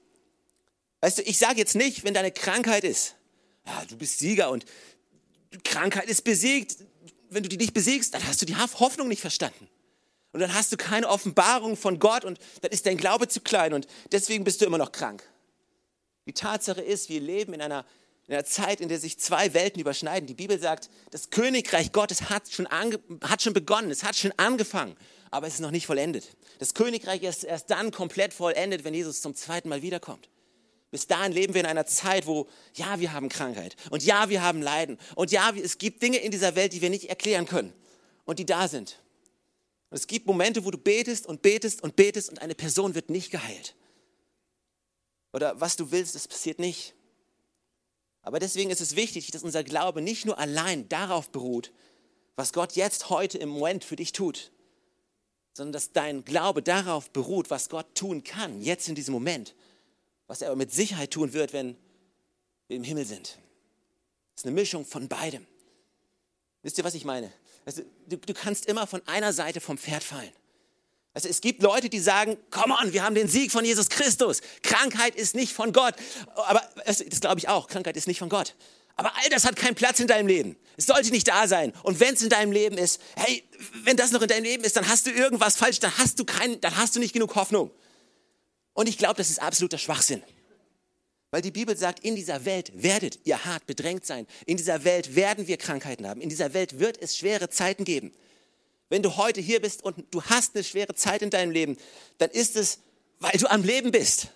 Weißt 1.02 1.18
du, 1.18 1.24
ich 1.24 1.38
sage 1.38 1.58
jetzt 1.58 1.76
nicht, 1.76 2.04
wenn 2.04 2.14
deine 2.14 2.32
Krankheit 2.32 2.84
ist, 2.84 3.16
ja, 3.66 3.84
du 3.86 3.98
bist 3.98 4.20
Sieger 4.20 4.50
und 4.50 4.66
Krankheit 5.64 6.06
ist 6.06 6.24
besiegt. 6.24 6.78
Wenn 7.30 7.44
du 7.44 7.50
die 7.50 7.58
nicht 7.58 7.74
besiegst, 7.74 8.14
dann 8.14 8.26
hast 8.28 8.42
du 8.42 8.46
die 8.46 8.56
Hoffnung 8.56 9.08
nicht 9.08 9.22
verstanden. 9.22 9.68
Und 10.32 10.40
dann 10.40 10.54
hast 10.54 10.72
du 10.72 10.78
keine 10.78 11.10
Offenbarung 11.10 11.76
von 11.76 12.00
Gott 12.00 12.24
und 12.24 12.40
dann 12.62 12.72
ist 12.72 12.86
dein 12.86 12.98
Glaube 12.98 13.28
zu 13.28 13.42
klein 13.42 13.74
und 13.74 13.88
deswegen 14.12 14.44
bist 14.44 14.62
du 14.62 14.66
immer 14.66 14.78
noch 14.78 14.92
krank. 14.92 15.24
Die 16.26 16.34
Tatsache 16.34 16.82
ist, 16.82 17.10
wir 17.10 17.20
leben 17.20 17.54
in 17.54 17.62
einer, 17.62 17.86
in 18.28 18.36
einer 18.36 18.46
Zeit, 18.46 18.80
in 18.80 18.88
der 18.88 19.00
sich 19.00 19.20
zwei 19.20 19.54
Welten 19.54 19.82
überschneiden. 19.82 20.28
Die 20.28 20.34
Bibel 20.34 20.58
sagt, 20.58 20.90
das 21.10 21.32
Königreich 21.32 21.92
Gottes 21.92 22.30
hat 22.30 22.50
schon, 22.50 22.68
hat 22.70 23.42
schon 23.42 23.54
begonnen, 23.54 23.92
es 23.92 24.04
hat 24.04 24.16
schon 24.16 24.32
angefangen, 24.38 24.96
aber 25.32 25.48
es 25.48 25.56
ist 25.56 25.60
noch 25.60 25.72
nicht 25.72 25.86
vollendet. 25.86 26.38
Das 26.60 26.74
Königreich 26.74 27.24
ist 27.24 27.44
erst 27.44 27.70
dann 27.70 27.92
komplett 27.92 28.34
vollendet, 28.34 28.86
wenn 28.86 28.94
Jesus 28.94 29.22
zum 29.22 29.36
zweiten 29.36 29.68
Mal 29.68 29.82
wiederkommt. 29.82 30.30
Bis 30.92 31.08
dahin 31.08 31.32
leben 31.32 31.54
wir 31.54 31.62
in 31.62 31.68
einer 31.68 31.86
Zeit, 31.86 32.28
wo 32.28 32.48
ja, 32.76 33.00
wir 33.00 33.14
haben 33.14 33.30
Krankheit 33.30 33.78
und 33.92 34.04
ja, 34.04 34.30
wir 34.30 34.44
haben 34.44 34.62
Leiden 34.62 35.00
und 35.16 35.32
ja, 35.32 35.52
es 35.56 35.78
gibt 35.78 36.04
Dinge 36.04 36.18
in 36.18 36.32
dieser 36.32 36.56
Welt, 36.56 36.74
die 36.74 36.82
wir 36.82 36.90
nicht 36.90 37.10
erklären 37.10 37.46
können 37.46 37.74
und 38.26 38.40
die 38.40 38.46
da 38.46 38.68
sind. 38.68 39.02
Und 39.90 39.98
es 39.98 40.08
gibt 40.08 40.28
Momente, 40.28 40.66
wo 40.66 40.72
du 40.72 40.78
betest 40.78 41.26
und 41.26 41.42
betest 41.42 41.82
und 41.82 41.96
betest 41.96 42.30
und 42.30 42.42
eine 42.42 42.56
Person 42.56 42.94
wird 42.94 43.10
nicht 43.10 43.32
geheilt. 43.32 43.76
Oder 45.32 45.60
was 45.62 45.78
du 45.78 45.92
willst, 45.92 46.14
das 46.14 46.28
passiert 46.28 46.60
nicht. 46.60 46.94
Aber 48.22 48.40
deswegen 48.40 48.70
ist 48.70 48.82
es 48.82 48.98
wichtig, 48.98 49.32
dass 49.32 49.44
unser 49.44 49.64
Glaube 49.64 50.02
nicht 50.02 50.26
nur 50.26 50.38
allein 50.38 50.90
darauf 50.90 51.30
beruht, 51.30 51.72
was 52.36 52.52
Gott 52.52 52.74
jetzt 52.74 53.10
heute 53.10 53.38
im 53.38 53.50
Moment 53.50 53.86
für 53.86 53.96
dich 53.96 54.12
tut, 54.12 54.52
sondern 55.54 55.72
dass 55.72 55.94
dein 55.94 56.26
Glaube 56.26 56.62
darauf 56.62 57.12
beruht, 57.12 57.50
was 57.50 57.70
Gott 57.70 57.96
tun 57.96 58.24
kann, 58.26 58.62
jetzt 58.62 58.90
in 58.90 58.96
diesem 58.96 59.14
Moment 59.14 59.56
was 60.32 60.42
er 60.42 60.48
aber 60.48 60.56
mit 60.56 60.72
Sicherheit 60.72 61.12
tun 61.12 61.34
wird, 61.34 61.52
wenn 61.52 61.76
wir 62.70 62.78
im 62.78 62.86
Himmel 62.86 63.04
sind. 63.04 63.38
Das 64.34 64.44
ist 64.44 64.46
eine 64.46 64.56
Mischung 64.56 64.86
von 64.86 65.10
beidem. 65.10 65.46
Wisst 66.64 66.78
ihr, 66.78 66.86
was 66.86 66.94
ich 66.94 67.04
meine? 67.04 67.34
Also, 67.66 67.82
du, 68.08 68.16
du, 68.16 68.34
kannst 68.34 68.66
immer 68.68 68.88
von 68.88 69.06
einer 69.10 69.34
Seite 69.34 69.60
vom 69.60 69.78
Pferd 69.78 70.06
fallen. 70.06 70.32
Also, 71.14 71.28
es 71.28 71.42
gibt 71.42 71.62
Leute, 71.62 71.90
die 71.90 72.00
sagen, 72.00 72.38
komm 72.50 72.72
on, 72.72 72.94
wir 72.94 73.04
haben 73.04 73.14
den 73.14 73.28
Sieg 73.28 73.52
von 73.52 73.66
Jesus 73.66 73.90
Christus. 73.90 74.40
Krankheit 74.64 75.16
ist 75.16 75.36
nicht 75.36 75.52
von 75.52 75.74
Gott. 75.74 75.96
Aber 76.36 76.62
das 76.86 77.04
glaube 77.20 77.40
ich 77.40 77.50
auch, 77.50 77.68
Krankheit 77.68 77.98
ist 77.98 78.08
nicht 78.08 78.20
von 78.20 78.30
Gott. 78.30 78.56
Aber 78.96 79.12
all 79.18 79.30
das 79.32 79.44
hat 79.44 79.58
keinen 79.58 79.76
Platz 79.76 80.00
in 80.00 80.08
deinem 80.08 80.28
Leben. 80.28 80.56
Es 80.78 80.86
sollte 80.86 81.12
nicht 81.12 81.28
da 81.28 81.46
sein. 81.46 81.74
Und 81.84 82.00
wenn 82.00 82.14
es 82.14 82.22
in 82.22 82.30
deinem 82.30 82.54
Leben 82.54 82.78
ist, 82.78 83.02
hey, 83.18 83.44
wenn 83.84 83.98
das 83.98 84.12
noch 84.12 84.22
in 84.22 84.30
deinem 84.30 84.46
Leben 84.46 84.64
ist, 84.64 84.78
dann 84.78 84.88
hast 84.88 85.08
du 85.08 85.12
irgendwas 85.12 85.58
falsch, 85.58 85.80
dann 85.80 85.98
hast 85.98 86.18
du 86.20 86.24
keinen, 86.24 86.62
dann 86.62 86.78
hast 86.78 86.96
du 86.96 87.02
nicht 87.02 87.12
genug 87.12 87.36
Hoffnung. 87.36 87.70
Und 88.74 88.88
ich 88.88 88.98
glaube, 88.98 89.16
das 89.16 89.30
ist 89.30 89.42
absoluter 89.42 89.78
Schwachsinn. 89.78 90.24
Weil 91.32 91.42
die 91.42 91.52
Bibel 91.52 91.78
sagt, 91.78 92.04
in 92.04 92.16
dieser 92.16 92.44
Welt 92.46 92.72
werdet 92.76 93.20
ihr 93.24 93.46
hart 93.46 93.66
bedrängt 93.66 94.06
sein. 94.06 94.28
In 94.46 94.58
dieser 94.58 94.84
Welt 94.84 95.16
werden 95.16 95.48
wir 95.48 95.58
Krankheiten 95.58 96.06
haben. 96.06 96.22
In 96.22 96.30
dieser 96.30 96.54
Welt 96.54 96.80
wird 96.80 97.02
es 97.02 97.18
schwere 97.18 97.50
Zeiten 97.50 97.86
geben. 97.86 98.14
Wenn 98.90 99.02
du 99.02 99.16
heute 99.16 99.40
hier 99.40 99.62
bist 99.62 99.84
und 99.84 100.06
du 100.12 100.22
hast 100.24 100.56
eine 100.56 100.66
schwere 100.66 100.94
Zeit 100.94 101.22
in 101.22 101.30
deinem 101.30 101.52
Leben, 101.52 101.78
dann 102.18 102.30
ist 102.30 102.58
es, 102.58 102.80
weil 103.20 103.32
du 103.38 103.50
am 103.50 103.64
Leben 103.64 103.92
bist. 103.92 104.28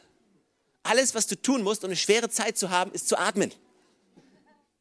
Alles, 0.83 1.13
was 1.13 1.27
du 1.27 1.35
tun 1.35 1.63
musst, 1.63 1.83
um 1.83 1.89
eine 1.89 1.97
schwere 1.97 2.29
Zeit 2.29 2.57
zu 2.57 2.69
haben, 2.69 2.91
ist 2.93 3.09
zu 3.09 3.17
atmen. 3.17 3.51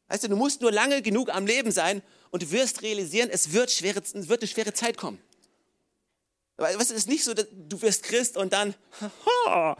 Weißt 0.07 0.23
du, 0.23 0.27
du 0.29 0.37
musst 0.37 0.61
nur 0.61 0.71
lange 0.71 1.01
genug 1.01 1.29
am 1.29 1.45
Leben 1.45 1.71
sein 1.71 2.01
und 2.31 2.43
du 2.43 2.51
wirst 2.51 2.83
realisieren, 2.83 3.29
es 3.29 3.51
wird, 3.51 3.71
schwere, 3.71 3.99
es 3.99 4.13
wird 4.29 4.41
eine 4.41 4.47
schwere 4.47 4.73
Zeit 4.73 4.97
kommen. 4.97 5.19
Weil 6.57 6.75
es 6.79 6.91
ist 6.91 7.07
nicht 7.07 7.23
so, 7.23 7.33
dass 7.33 7.47
du 7.51 7.81
wirst 7.81 8.03
Christ 8.03 8.37
und 8.37 8.53
dann, 8.53 8.73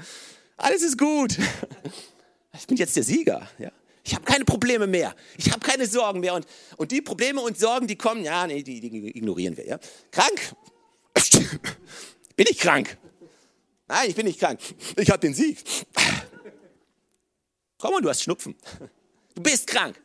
Alles 0.57 0.81
ist 0.81 0.97
gut. 0.97 1.37
Ich 2.57 2.67
bin 2.67 2.77
jetzt 2.77 2.95
der 2.95 3.03
Sieger. 3.03 3.45
Ja? 3.57 3.69
Ich 4.01 4.15
habe 4.15 4.23
keine 4.23 4.45
Probleme 4.45 4.87
mehr. 4.87 5.13
Ich 5.37 5.51
habe 5.51 5.59
keine 5.59 5.85
Sorgen 5.87 6.21
mehr. 6.21 6.33
Und, 6.33 6.47
und 6.77 6.89
die 6.89 7.01
Probleme 7.01 7.41
und 7.41 7.59
Sorgen, 7.59 7.85
die 7.85 7.97
kommen, 7.97 8.23
ja, 8.23 8.47
nee, 8.47 8.63
die, 8.63 8.79
die 8.79 9.09
ignorieren 9.09 9.57
wir. 9.57 9.67
Ja? 9.67 9.77
Krank? 10.09 10.55
Bin 12.37 12.47
ich 12.49 12.57
krank? 12.57 12.97
Nein, 13.89 14.09
ich 14.09 14.15
bin 14.15 14.25
nicht 14.25 14.39
krank. 14.39 14.61
Ich 14.95 15.09
habe 15.09 15.19
den 15.19 15.33
Sieg. 15.33 15.61
Komm 17.77 17.91
mal, 17.91 18.01
du 18.01 18.07
hast 18.07 18.23
Schnupfen. 18.23 18.55
Du 19.35 19.43
bist 19.43 19.67
krank. 19.67 20.01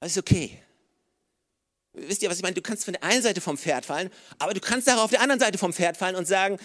Ist 0.00 0.18
okay. 0.18 0.62
Wisst 1.96 2.22
ihr, 2.22 2.28
was 2.28 2.36
ich 2.36 2.42
meine? 2.42 2.54
Du 2.54 2.62
kannst 2.62 2.84
von 2.84 2.92
der 2.92 3.02
einen 3.02 3.22
Seite 3.22 3.40
vom 3.40 3.56
Pferd 3.56 3.86
fallen, 3.86 4.10
aber 4.38 4.52
du 4.52 4.60
kannst 4.60 4.88
auch 4.90 4.98
auf 4.98 5.10
der 5.10 5.22
anderen 5.22 5.40
Seite 5.40 5.56
vom 5.56 5.72
Pferd 5.72 5.96
fallen 5.96 6.14
und 6.14 6.26
sagen, 6.26 6.58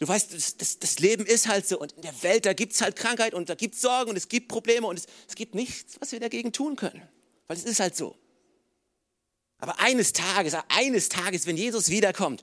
du 0.00 0.08
weißt, 0.08 0.34
das, 0.34 0.56
das, 0.56 0.80
das 0.80 0.98
Leben 0.98 1.24
ist 1.24 1.46
halt 1.46 1.66
so 1.68 1.78
und 1.78 1.92
in 1.92 2.02
der 2.02 2.22
Welt, 2.24 2.46
da 2.46 2.52
gibt 2.52 2.72
es 2.72 2.80
halt 2.80 2.96
Krankheit 2.96 3.32
und 3.32 3.48
da 3.48 3.54
gibt 3.54 3.76
es 3.76 3.80
Sorgen 3.80 4.10
und 4.10 4.16
es 4.16 4.28
gibt 4.28 4.48
Probleme 4.48 4.86
und 4.88 4.98
es, 4.98 5.06
es 5.28 5.36
gibt 5.36 5.54
nichts, 5.54 6.00
was 6.00 6.10
wir 6.10 6.18
dagegen 6.18 6.52
tun 6.52 6.74
können, 6.74 7.00
weil 7.46 7.56
es 7.56 7.64
ist 7.64 7.78
halt 7.78 7.94
so. 7.94 8.16
Aber 9.58 9.78
eines 9.78 10.12
Tages, 10.12 10.56
eines 10.68 11.08
Tages, 11.08 11.46
wenn 11.46 11.56
Jesus 11.56 11.88
wiederkommt, 11.88 12.42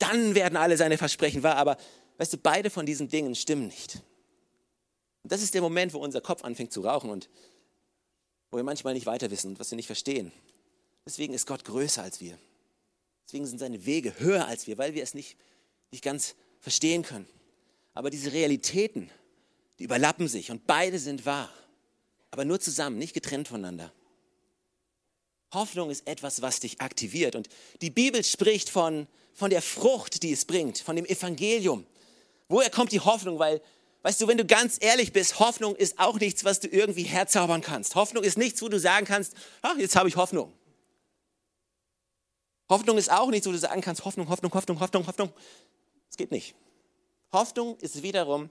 dann 0.00 0.34
werden 0.34 0.56
alle 0.56 0.76
seine 0.76 0.98
Versprechen 0.98 1.44
wahr. 1.44 1.56
Aber 1.56 1.76
weißt 2.18 2.32
du, 2.32 2.38
beide 2.38 2.70
von 2.70 2.86
diesen 2.86 3.08
Dingen 3.08 3.36
stimmen 3.36 3.68
nicht. 3.68 4.02
Und 5.22 5.30
das 5.30 5.42
ist 5.42 5.54
der 5.54 5.62
Moment, 5.62 5.94
wo 5.94 5.98
unser 5.98 6.20
Kopf 6.20 6.42
anfängt 6.42 6.72
zu 6.72 6.80
rauchen 6.80 7.10
und 7.10 7.30
wo 8.50 8.56
wir 8.56 8.64
manchmal 8.64 8.94
nicht 8.94 9.06
weiter 9.06 9.30
wissen 9.30 9.50
und 9.50 9.60
was 9.60 9.70
wir 9.70 9.76
nicht 9.76 9.86
verstehen. 9.86 10.32
Deswegen 11.06 11.32
ist 11.34 11.46
Gott 11.46 11.64
größer 11.64 12.02
als 12.02 12.20
wir. 12.20 12.36
Deswegen 13.24 13.46
sind 13.46 13.58
seine 13.58 13.86
Wege 13.86 14.18
höher 14.18 14.46
als 14.46 14.66
wir, 14.66 14.76
weil 14.76 14.94
wir 14.94 15.02
es 15.02 15.14
nicht, 15.14 15.36
nicht 15.90 16.02
ganz 16.02 16.34
verstehen 16.60 17.02
können. 17.02 17.26
Aber 17.94 18.10
diese 18.10 18.32
Realitäten, 18.32 19.10
die 19.78 19.84
überlappen 19.84 20.28
sich 20.28 20.50
und 20.50 20.66
beide 20.66 20.98
sind 20.98 21.24
wahr. 21.24 21.50
Aber 22.30 22.44
nur 22.44 22.60
zusammen, 22.60 22.98
nicht 22.98 23.14
getrennt 23.14 23.48
voneinander. 23.48 23.92
Hoffnung 25.52 25.90
ist 25.90 26.06
etwas, 26.06 26.42
was 26.42 26.60
dich 26.60 26.80
aktiviert. 26.80 27.34
Und 27.34 27.48
die 27.80 27.90
Bibel 27.90 28.22
spricht 28.24 28.68
von, 28.68 29.06
von 29.32 29.50
der 29.50 29.62
Frucht, 29.62 30.22
die 30.22 30.32
es 30.32 30.44
bringt, 30.44 30.78
von 30.78 30.96
dem 30.96 31.06
Evangelium. 31.06 31.86
Woher 32.48 32.70
kommt 32.70 32.92
die 32.92 33.00
Hoffnung? 33.00 33.38
Weil, 33.38 33.62
weißt 34.02 34.20
du, 34.20 34.28
wenn 34.28 34.38
du 34.38 34.44
ganz 34.44 34.76
ehrlich 34.80 35.12
bist, 35.12 35.38
Hoffnung 35.38 35.76
ist 35.76 35.98
auch 35.98 36.18
nichts, 36.18 36.44
was 36.44 36.60
du 36.60 36.68
irgendwie 36.68 37.04
herzaubern 37.04 37.60
kannst. 37.60 37.94
Hoffnung 37.94 38.24
ist 38.24 38.36
nichts, 38.36 38.60
wo 38.60 38.68
du 38.68 38.78
sagen 38.78 39.06
kannst, 39.06 39.34
ach, 39.62 39.78
jetzt 39.78 39.96
habe 39.96 40.08
ich 40.08 40.16
Hoffnung. 40.16 40.52
Hoffnung 42.68 42.98
ist 42.98 43.10
auch 43.10 43.30
nichts, 43.30 43.46
wo 43.46 43.52
du 43.52 43.58
sagen 43.58 43.80
kannst, 43.80 44.04
Hoffnung, 44.04 44.28
Hoffnung, 44.28 44.52
Hoffnung, 44.52 44.80
Hoffnung, 44.80 45.06
Hoffnung. 45.06 45.32
Es 46.10 46.16
geht 46.16 46.30
nicht. 46.32 46.54
Hoffnung 47.32 47.76
ist 47.78 48.02
wiederum 48.02 48.50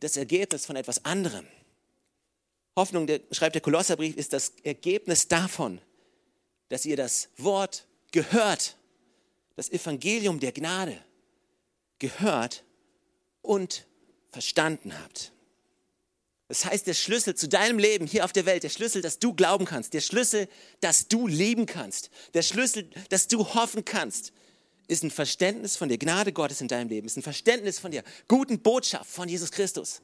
das 0.00 0.16
Ergebnis 0.16 0.66
von 0.66 0.76
etwas 0.76 1.04
anderem. 1.04 1.46
Hoffnung, 2.76 3.06
der, 3.06 3.20
schreibt 3.32 3.54
der 3.54 3.62
Kolosserbrief, 3.62 4.16
ist 4.16 4.32
das 4.32 4.52
Ergebnis 4.62 5.26
davon, 5.28 5.80
dass 6.68 6.84
ihr 6.84 6.96
das 6.96 7.28
Wort 7.36 7.86
gehört, 8.12 8.76
das 9.56 9.70
Evangelium 9.70 10.38
der 10.38 10.52
Gnade 10.52 11.02
gehört 11.98 12.64
und 13.42 13.86
verstanden 14.30 14.96
habt. 15.02 15.32
Das 16.48 16.64
heißt, 16.64 16.86
der 16.86 16.94
Schlüssel 16.94 17.34
zu 17.34 17.46
deinem 17.46 17.78
Leben 17.78 18.06
hier 18.06 18.24
auf 18.24 18.32
der 18.32 18.46
Welt, 18.46 18.62
der 18.62 18.70
Schlüssel, 18.70 19.02
dass 19.02 19.18
du 19.18 19.34
glauben 19.34 19.66
kannst, 19.66 19.92
der 19.92 20.00
Schlüssel, 20.00 20.48
dass 20.80 21.06
du 21.06 21.26
lieben 21.26 21.66
kannst, 21.66 22.10
der 22.32 22.42
Schlüssel, 22.42 22.88
dass 23.10 23.28
du 23.28 23.54
hoffen 23.54 23.84
kannst, 23.84 24.32
ist 24.88 25.04
ein 25.04 25.10
Verständnis 25.10 25.76
von 25.76 25.90
der 25.90 25.98
Gnade 25.98 26.32
Gottes 26.32 26.62
in 26.62 26.68
deinem 26.68 26.88
Leben, 26.88 27.06
ist 27.06 27.18
ein 27.18 27.22
Verständnis 27.22 27.78
von 27.78 27.90
der 27.90 28.02
guten 28.26 28.60
Botschaft 28.60 29.10
von 29.10 29.28
Jesus 29.28 29.50
Christus, 29.50 30.00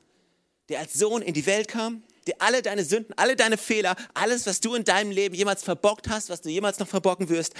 der 0.68 0.80
als 0.80 0.92
Sohn 0.92 1.22
in 1.22 1.32
die 1.32 1.46
Welt 1.46 1.68
kam, 1.68 2.02
der 2.26 2.40
alle 2.40 2.60
deine 2.60 2.84
Sünden, 2.84 3.14
alle 3.16 3.36
deine 3.36 3.56
Fehler, 3.56 3.96
alles, 4.12 4.44
was 4.44 4.60
du 4.60 4.74
in 4.74 4.84
deinem 4.84 5.10
Leben 5.10 5.34
jemals 5.34 5.62
verbockt 5.62 6.10
hast, 6.10 6.28
was 6.28 6.42
du 6.42 6.50
jemals 6.50 6.78
noch 6.78 6.88
verbocken 6.88 7.30
wirst, 7.30 7.54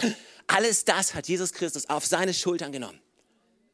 alles 0.47 0.85
das 0.85 1.15
hat 1.15 1.27
Jesus 1.27 1.55
Christus 1.55 1.89
auf 1.89 2.05
seine 2.05 2.35
Schultern 2.35 2.71
genommen. 2.73 3.01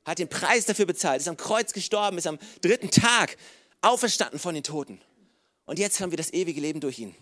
Hat 0.04 0.20
den 0.20 0.28
Preis 0.28 0.66
dafür 0.66 0.86
bezahlt, 0.86 1.20
ist 1.20 1.28
am 1.28 1.36
Kreuz 1.36 1.72
gestorben, 1.72 2.18
ist 2.18 2.28
am 2.28 2.38
dritten 2.62 2.90
Tag 2.90 3.36
auferstanden 3.82 4.38
von 4.38 4.54
den 4.54 4.62
Toten. 4.62 5.00
Und 5.64 5.78
jetzt 5.78 6.00
haben 6.00 6.10
wir 6.10 6.16
das 6.16 6.32
ewige 6.32 6.60
Leben 6.60 6.80
durch 6.80 6.98
ihn. 6.98 7.14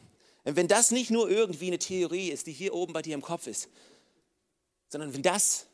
Und 0.44 0.56
wenn 0.56 0.68
das 0.68 0.90
nicht 0.90 1.10
nur 1.10 1.28
irgendwie 1.30 1.66
eine 1.66 1.78
Theorie 1.78 2.30
ist, 2.30 2.46
die 2.46 2.52
hier 2.52 2.74
oben 2.74 2.92
bei 2.92 3.02
dir 3.02 3.14
im 3.14 3.22
Kopf 3.22 3.46
ist, 3.46 3.68
sondern 4.88 5.12
wenn 5.12 5.22
das 5.22 5.66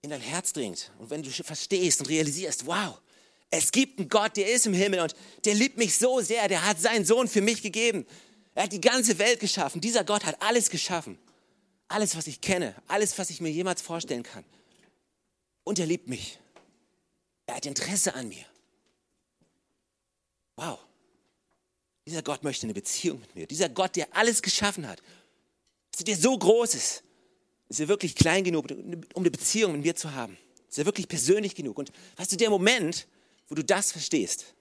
in 0.00 0.10
dein 0.10 0.20
Herz 0.20 0.52
dringt 0.52 0.90
und 0.98 1.10
wenn 1.10 1.22
du 1.22 1.30
verstehst 1.30 2.00
und 2.00 2.08
realisierst, 2.08 2.66
wow, 2.66 3.00
es 3.50 3.70
gibt 3.72 3.98
einen 3.98 4.08
Gott, 4.08 4.36
der 4.36 4.50
ist 4.50 4.66
im 4.66 4.74
Himmel 4.74 5.00
und 5.00 5.14
der 5.44 5.54
liebt 5.54 5.76
mich 5.76 5.96
so 5.96 6.20
sehr, 6.20 6.48
der 6.48 6.66
hat 6.66 6.80
seinen 6.80 7.04
Sohn 7.04 7.28
für 7.28 7.40
mich 7.40 7.62
gegeben. 7.62 8.06
Er 8.54 8.64
hat 8.64 8.72
die 8.72 8.80
ganze 8.80 9.18
Welt 9.18 9.40
geschaffen. 9.40 9.80
Dieser 9.80 10.04
Gott 10.04 10.24
hat 10.24 10.40
alles 10.40 10.70
geschaffen. 10.70 11.18
Alles, 11.88 12.16
was 12.16 12.26
ich 12.26 12.40
kenne, 12.40 12.74
alles, 12.88 13.18
was 13.18 13.30
ich 13.30 13.40
mir 13.40 13.50
jemals 13.50 13.82
vorstellen 13.82 14.22
kann. 14.22 14.44
Und 15.62 15.78
er 15.78 15.86
liebt 15.86 16.08
mich. 16.08 16.38
Er 17.46 17.56
hat 17.56 17.66
Interesse 17.66 18.14
an 18.14 18.28
mir. 18.28 18.44
Wow. 20.56 20.78
Dieser 22.06 22.22
Gott 22.22 22.44
möchte 22.44 22.66
eine 22.66 22.74
Beziehung 22.74 23.20
mit 23.20 23.34
mir. 23.34 23.46
Dieser 23.46 23.68
Gott, 23.68 23.96
der 23.96 24.14
alles 24.14 24.42
geschaffen 24.42 24.86
hat, 24.86 25.02
der 26.00 26.16
so 26.16 26.36
groß 26.36 26.74
ist, 26.74 27.02
ist 27.68 27.80
er 27.80 27.88
wirklich 27.88 28.14
klein 28.14 28.44
genug, 28.44 28.70
um 28.70 29.22
eine 29.22 29.30
Beziehung 29.30 29.72
mit 29.72 29.82
mir 29.82 29.96
zu 29.96 30.12
haben. 30.12 30.36
Ist 30.68 30.78
er 30.78 30.86
wirklich 30.86 31.08
persönlich 31.08 31.54
genug? 31.54 31.78
Und 31.78 31.92
weißt 32.16 32.32
du, 32.32 32.36
der 32.36 32.50
Moment, 32.50 33.06
wo 33.48 33.54
du 33.54 33.64
das 33.64 33.92
verstehst, 33.92 34.54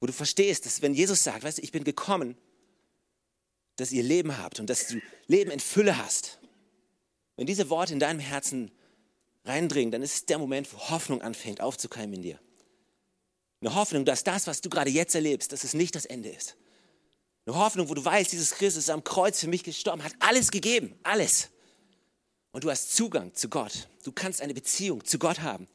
wo 0.00 0.06
du 0.06 0.12
verstehst, 0.12 0.66
dass 0.66 0.82
wenn 0.82 0.94
Jesus 0.94 1.22
sagt, 1.22 1.44
weißt 1.44 1.58
du, 1.58 1.62
ich 1.62 1.72
bin 1.72 1.84
gekommen, 1.84 2.36
dass 3.76 3.92
ihr 3.92 4.02
Leben 4.02 4.36
habt 4.36 4.60
und 4.60 4.68
dass 4.68 4.88
du 4.88 5.00
Leben 5.26 5.50
in 5.50 5.60
Fülle 5.60 5.96
hast, 5.98 6.38
wenn 7.36 7.46
diese 7.46 7.70
Worte 7.70 7.92
in 7.92 8.00
deinem 8.00 8.20
Herzen 8.20 8.70
reindringen, 9.44 9.90
dann 9.90 10.02
ist 10.02 10.14
es 10.14 10.26
der 10.26 10.38
Moment, 10.38 10.72
wo 10.72 10.78
Hoffnung 10.90 11.22
anfängt 11.22 11.60
aufzukeimen 11.60 12.16
in 12.16 12.22
dir. 12.22 12.40
Eine 13.60 13.74
Hoffnung, 13.74 14.04
dass 14.04 14.24
das, 14.24 14.46
was 14.46 14.60
du 14.60 14.70
gerade 14.70 14.90
jetzt 14.90 15.14
erlebst, 15.14 15.52
dass 15.52 15.64
es 15.64 15.74
nicht 15.74 15.94
das 15.94 16.06
Ende 16.06 16.30
ist. 16.30 16.56
Eine 17.46 17.56
Hoffnung, 17.56 17.88
wo 17.88 17.94
du 17.94 18.04
weißt, 18.04 18.32
dieses 18.32 18.52
Christus 18.52 18.84
ist 18.84 18.90
am 18.90 19.04
Kreuz 19.04 19.40
für 19.40 19.48
mich 19.48 19.64
gestorben, 19.64 20.02
hat 20.02 20.14
alles 20.20 20.50
gegeben, 20.50 20.98
alles. 21.02 21.48
Und 22.52 22.64
du 22.64 22.70
hast 22.70 22.94
Zugang 22.94 23.34
zu 23.34 23.48
Gott. 23.48 23.88
Du 24.04 24.12
kannst 24.12 24.40
eine 24.40 24.54
Beziehung 24.54 25.04
zu 25.04 25.18
Gott 25.18 25.40
haben. 25.40 25.68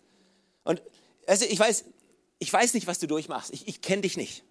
Und 0.63 0.81
also 1.27 1.45
ich 1.45 1.59
weiß, 1.59 1.85
ich 2.39 2.51
weiß 2.51 2.73
nicht, 2.73 2.87
was 2.87 2.99
du 2.99 3.07
durchmachst. 3.07 3.53
Ich, 3.53 3.67
ich 3.67 3.81
kenne 3.81 4.01
dich 4.01 4.17
nicht. 4.17 4.43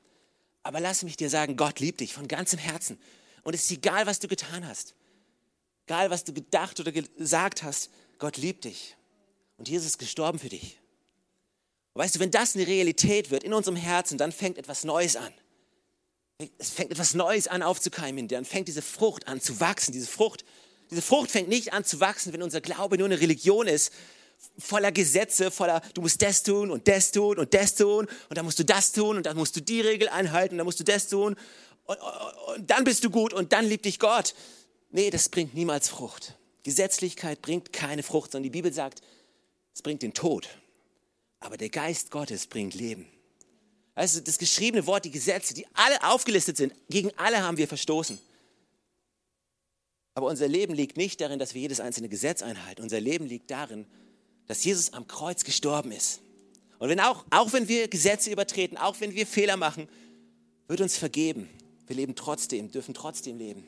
Aber 0.63 0.81
lass 0.81 1.03
mich 1.03 1.17
dir 1.17 1.29
sagen, 1.29 1.57
Gott 1.57 1.81
liebt 1.81 2.01
dich 2.01 2.15
von 2.15 2.29
ganzem 2.29 2.59
Herzen. 2.59 2.99
Und 3.43 3.55
es 3.55 3.65
ist 3.65 3.71
egal, 3.73 4.07
was 4.07 4.21
du 4.21 4.29
getan 4.29 4.67
hast. 4.67 4.95
Egal, 5.87 6.11
was 6.11 6.25
du 6.25 6.33
gedacht 6.33 6.81
oder 6.81 6.93
gesagt 6.93 7.63
hast, 7.63 7.91
Gott 8.19 8.39
liebt 8.39 8.65
dich. 8.65 8.97
Und 9.59 9.69
Jesus 9.69 9.89
ist 9.89 9.99
gestorben 9.99 10.39
für 10.39 10.49
dich. 10.49 10.79
Weißt 11.95 12.17
du, 12.17 12.21
wenn 12.21 12.31
das 12.31 12.57
eine 12.57 12.67
Realität 12.67 13.31
wird 13.31 13.45
in 13.45 13.55
unserem 13.55 13.77
Herzen, 13.77 14.19
dann 14.19 14.33
fängt 14.33 14.59
etwas 14.59 14.85
Neues 14.85 15.17
an. 15.17 15.33
Es 16.59 16.71
fängt 16.71 16.91
etwas 16.91 17.15
Neues 17.15 17.47
an 17.47 17.63
aufzukeimen. 17.63 18.27
Dann 18.27 18.45
fängt 18.45 18.67
diese 18.67 18.83
Frucht 18.83 19.29
an 19.29 19.41
zu 19.41 19.61
wachsen. 19.61 19.93
Diese 19.93 20.09
Frucht, 20.09 20.45
diese 20.91 21.03
Frucht 21.03 21.31
fängt 21.31 21.49
nicht 21.49 21.73
an 21.73 21.85
zu 21.85 22.01
wachsen, 22.01 22.33
wenn 22.33 22.43
unser 22.43 22.61
Glaube 22.61 22.99
nur 22.99 23.07
eine 23.07 23.21
Religion 23.21 23.69
ist, 23.69 23.93
voller 24.59 24.93
Gesetze, 24.93 25.53
voller, 25.53 25.81
du 25.95 26.01
musst 26.01 26.21
das 26.21 26.43
tun 26.43 26.71
und 26.71 26.89
das 26.89 27.13
tun 27.13 27.39
und 27.39 27.55
das 27.55 27.77
tun 27.77 28.09
und 28.29 28.37
dann 28.37 28.45
musst 28.45 28.59
du 28.59 28.65
das 28.65 28.93
tun 28.93 29.17
und 29.17 29.27
dann 29.27 29.37
musst 29.37 29.57
du 29.57 29.61
die 29.61 29.81
Regel 29.81 30.09
einhalten 30.09 30.55
und 30.55 30.59
dann 30.59 30.67
musst 30.67 30.81
du 30.81 30.85
das 30.85 31.09
tun 31.09 31.37
und, 31.87 31.99
und, 31.99 32.57
und 32.57 32.71
dann 32.71 32.85
bist 32.85 33.05
du 33.05 33.11
gut 33.11 33.33
und 33.33 33.53
dann 33.53 33.65
liebt 33.65 33.85
dich 33.85 33.99
Gott. 33.99 34.35
Nee, 34.91 35.11
das 35.11 35.29
bringt 35.29 35.55
niemals 35.55 35.89
Frucht. 35.89 36.37
Gesetzlichkeit 36.63 37.43
bringt 37.43 37.73
keine 37.73 38.03
Frucht, 38.03 38.33
sondern 38.33 38.45
die 38.45 38.51
Bibel 38.51 38.73
sagt, 38.73 39.03
es 39.75 39.83
bringt 39.83 40.03
den 40.03 40.15
Tod. 40.15 40.49
Aber 41.45 41.59
der 41.59 41.69
Geist 41.69 42.11
Gottes 42.11 42.47
bringt 42.47 42.73
Leben. 42.73 43.07
Also 43.95 44.21
das 44.21 44.39
geschriebene 44.39 44.87
Wort, 44.87 45.05
die 45.05 45.11
Gesetze, 45.11 45.53
die 45.53 45.67
alle 45.75 46.03
aufgelistet 46.03 46.57
sind, 46.57 46.73
gegen 46.89 47.11
alle 47.19 47.43
haben 47.43 47.59
wir 47.59 47.69
verstoßen. 47.69 48.19
Aber 50.15 50.27
unser 50.27 50.49
Leben 50.49 50.73
liegt 50.73 50.97
nicht 50.97 51.21
darin, 51.21 51.39
dass 51.39 51.53
wir 51.53 51.61
jedes 51.61 51.81
einzelne 51.81 52.09
Gesetz 52.09 52.41
einhalten. 52.41 52.81
Unser 52.81 52.99
Leben 52.99 53.27
liegt 53.27 53.51
darin, 53.51 53.87
dass 54.47 54.65
Jesus 54.65 54.95
am 54.95 55.07
Kreuz 55.07 55.45
gestorben 55.45 55.93
ist. 55.93 56.23
Und 56.79 56.89
wenn 56.89 56.99
auch, 56.99 57.27
auch 57.29 57.53
wenn 57.53 57.69
wir 57.69 57.89
Gesetze 57.89 58.31
übertreten, 58.31 58.79
auch 58.79 59.01
wenn 59.01 59.15
wir 59.15 59.27
Fehler 59.27 59.59
machen, 59.59 59.87
wird 60.67 60.81
uns 60.81 60.97
vergeben. 60.97 61.51
Wir 61.87 61.97
leben 61.97 62.15
trotzdem, 62.15 62.71
dürfen 62.71 62.95
trotzdem 62.95 63.37
leben. 63.37 63.67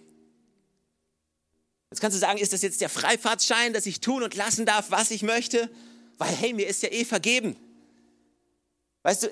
Jetzt 1.90 2.00
kannst 2.00 2.16
du 2.16 2.20
sagen, 2.20 2.38
ist 2.38 2.54
das 2.54 2.62
jetzt 2.62 2.80
der 2.80 2.88
Freifahrtschein, 2.88 3.74
dass 3.74 3.84
ich 3.84 4.00
tun 4.00 4.22
und 4.22 4.34
lassen 4.34 4.64
darf, 4.64 4.90
was 4.90 5.10
ich 5.10 5.22
möchte? 5.22 5.70
Weil, 6.16 6.34
hey, 6.34 6.54
mir 6.54 6.66
ist 6.66 6.82
ja 6.82 6.90
eh 6.90 7.04
vergeben. 7.04 7.56
Weißt 9.06 9.22
du, 9.22 9.28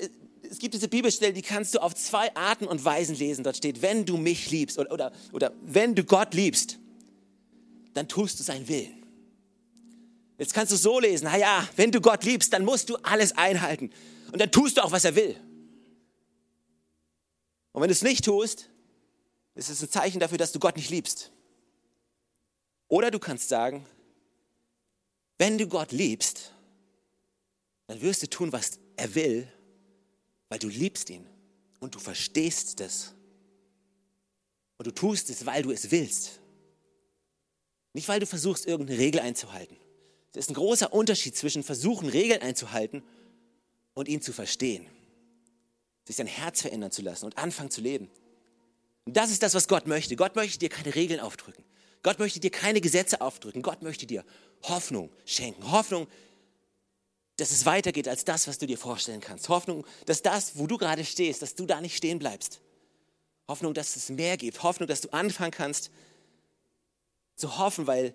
es 0.48 0.60
gibt 0.60 0.72
diese 0.72 0.86
Bibelstelle, 0.86 1.32
die 1.32 1.42
kannst 1.42 1.74
du 1.74 1.80
auf 1.80 1.96
zwei 1.96 2.32
Arten 2.36 2.68
und 2.68 2.84
Weisen 2.84 3.16
lesen. 3.16 3.42
Dort 3.42 3.56
steht, 3.56 3.82
wenn 3.82 4.06
du 4.06 4.16
mich 4.16 4.52
liebst 4.52 4.78
oder, 4.78 4.92
oder, 4.92 5.12
oder 5.32 5.52
wenn 5.62 5.96
du 5.96 6.04
Gott 6.04 6.32
liebst, 6.32 6.78
dann 7.92 8.06
tust 8.06 8.38
du 8.38 8.44
seinen 8.44 8.68
Willen. 8.68 9.04
Jetzt 10.38 10.54
kannst 10.54 10.70
du 10.70 10.76
so 10.76 11.00
lesen, 11.00 11.24
naja, 11.24 11.68
wenn 11.74 11.90
du 11.90 12.00
Gott 12.00 12.22
liebst, 12.22 12.52
dann 12.52 12.64
musst 12.64 12.88
du 12.88 12.94
alles 13.02 13.36
einhalten. 13.36 13.90
Und 14.30 14.40
dann 14.40 14.52
tust 14.52 14.76
du 14.76 14.84
auch, 14.84 14.92
was 14.92 15.04
er 15.04 15.16
will. 15.16 15.34
Und 17.72 17.82
wenn 17.82 17.88
du 17.88 17.94
es 17.94 18.02
nicht 18.02 18.24
tust, 18.24 18.70
ist 19.56 19.70
es 19.70 19.82
ein 19.82 19.90
Zeichen 19.90 20.20
dafür, 20.20 20.38
dass 20.38 20.52
du 20.52 20.60
Gott 20.60 20.76
nicht 20.76 20.90
liebst. 20.90 21.32
Oder 22.86 23.10
du 23.10 23.18
kannst 23.18 23.48
sagen, 23.48 23.84
wenn 25.36 25.58
du 25.58 25.66
Gott 25.66 25.90
liebst, 25.90 26.52
dann 27.88 28.00
wirst 28.00 28.22
du 28.22 28.30
tun, 28.30 28.52
was 28.52 28.78
er 28.96 29.12
will, 29.16 29.48
weil 30.48 30.58
du 30.58 30.68
liebst 30.68 31.10
ihn 31.10 31.26
und 31.80 31.94
du 31.94 31.98
verstehst 31.98 32.80
das. 32.80 33.14
Und 34.76 34.86
du 34.86 34.90
tust 34.90 35.30
es, 35.30 35.46
weil 35.46 35.62
du 35.62 35.70
es 35.70 35.90
willst. 35.90 36.40
Nicht, 37.92 38.08
weil 38.08 38.20
du 38.20 38.26
versuchst, 38.26 38.66
irgendeine 38.66 38.98
Regel 38.98 39.20
einzuhalten. 39.20 39.76
Es 40.32 40.46
ist 40.46 40.50
ein 40.50 40.54
großer 40.54 40.92
Unterschied 40.92 41.36
zwischen 41.36 41.62
versuchen, 41.62 42.08
Regeln 42.08 42.42
einzuhalten 42.42 43.04
und 43.94 44.08
ihn 44.08 44.20
zu 44.20 44.32
verstehen. 44.32 44.86
Sich 46.04 46.16
sein 46.16 46.26
Herz 46.26 46.62
verändern 46.62 46.90
zu 46.90 47.02
lassen 47.02 47.24
und 47.24 47.38
anfangen 47.38 47.70
zu 47.70 47.80
leben. 47.80 48.10
Und 49.04 49.16
das 49.16 49.30
ist 49.30 49.42
das, 49.42 49.54
was 49.54 49.68
Gott 49.68 49.86
möchte. 49.86 50.16
Gott 50.16 50.34
möchte 50.34 50.58
dir 50.58 50.68
keine 50.68 50.94
Regeln 50.94 51.20
aufdrücken. 51.20 51.64
Gott 52.02 52.18
möchte 52.18 52.40
dir 52.40 52.50
keine 52.50 52.80
Gesetze 52.80 53.20
aufdrücken. 53.20 53.62
Gott 53.62 53.82
möchte 53.82 54.06
dir 54.06 54.24
Hoffnung 54.62 55.10
schenken. 55.24 55.70
Hoffnung, 55.70 56.08
dass 57.36 57.50
es 57.50 57.66
weitergeht 57.66 58.08
als 58.08 58.24
das, 58.24 58.46
was 58.46 58.58
du 58.58 58.66
dir 58.66 58.78
vorstellen 58.78 59.20
kannst. 59.20 59.48
Hoffnung, 59.48 59.86
dass 60.06 60.22
das, 60.22 60.56
wo 60.56 60.66
du 60.66 60.78
gerade 60.78 61.04
stehst, 61.04 61.42
dass 61.42 61.54
du 61.54 61.66
da 61.66 61.80
nicht 61.80 61.96
stehen 61.96 62.18
bleibst. 62.18 62.60
Hoffnung, 63.48 63.74
dass 63.74 63.96
es 63.96 64.08
mehr 64.08 64.36
gibt. 64.36 64.62
Hoffnung, 64.62 64.88
dass 64.88 65.00
du 65.00 65.12
anfangen 65.12 65.50
kannst 65.50 65.90
zu 67.36 67.58
hoffen, 67.58 67.86
weil 67.86 68.14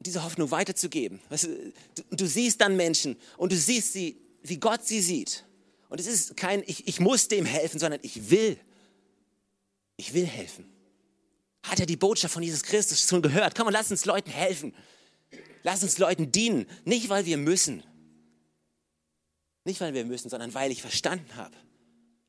diese 0.00 0.24
Hoffnung 0.24 0.50
weiterzugeben. 0.50 1.20
Du, 1.28 1.72
du, 1.94 2.16
du 2.16 2.26
siehst 2.26 2.60
dann 2.60 2.76
Menschen 2.76 3.16
und 3.36 3.52
du 3.52 3.56
siehst 3.56 3.92
sie, 3.92 4.20
wie 4.42 4.58
Gott 4.58 4.86
sie 4.86 5.00
sieht. 5.00 5.44
Und 5.88 6.00
es 6.00 6.06
ist 6.06 6.36
kein, 6.36 6.62
ich, 6.66 6.86
ich 6.86 7.00
muss 7.00 7.28
dem 7.28 7.44
helfen, 7.44 7.78
sondern 7.78 8.00
ich 8.02 8.30
will. 8.30 8.58
Ich 9.96 10.14
will 10.14 10.26
helfen. 10.26 10.70
Hat 11.62 11.80
er 11.80 11.86
die 11.86 11.96
Botschaft 11.96 12.32
von 12.32 12.42
Jesus 12.42 12.62
Christus 12.62 13.02
schon 13.02 13.22
gehört? 13.22 13.54
Komm 13.54 13.66
und 13.66 13.72
lass 13.72 13.90
uns 13.90 14.04
Leuten 14.04 14.30
helfen. 14.30 14.74
Lass 15.62 15.82
uns 15.82 15.98
Leuten 15.98 16.30
dienen. 16.30 16.66
Nicht, 16.84 17.08
weil 17.08 17.26
wir 17.26 17.36
müssen. 17.36 17.82
Nicht, 19.68 19.82
weil 19.82 19.92
wir 19.92 20.06
müssen, 20.06 20.30
sondern 20.30 20.54
weil 20.54 20.70
ich 20.70 20.80
verstanden 20.80 21.36
habe. 21.36 21.54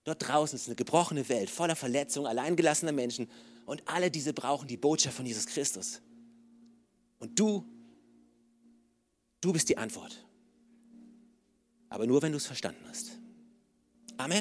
Dort 0.04 0.28
draußen 0.28 0.58
ist 0.58 0.68
eine 0.68 0.76
gebrochene 0.76 1.30
Welt 1.30 1.50
voller 1.50 1.78
Verletzungen, 1.78 2.28
alleingelassener 2.28 2.92
Menschen. 2.92 3.30
Und 3.66 3.82
alle 3.86 4.12
diese 4.12 4.34
brauchen 4.34 4.68
die 4.68 4.76
Botschaft 4.76 5.16
von 5.16 5.26
Jesus 5.26 5.46
Christus. 5.46 6.02
Und 7.18 7.40
du, 7.40 7.66
du 9.40 9.54
bist 9.54 9.70
die 9.70 9.78
Antwort. 9.78 10.22
Aber 11.88 12.06
nur, 12.06 12.22
wenn 12.22 12.34
du 12.34 12.38
es 12.40 12.46
verstanden 12.46 12.84
hast. 12.90 13.12
Amen. 14.18 14.38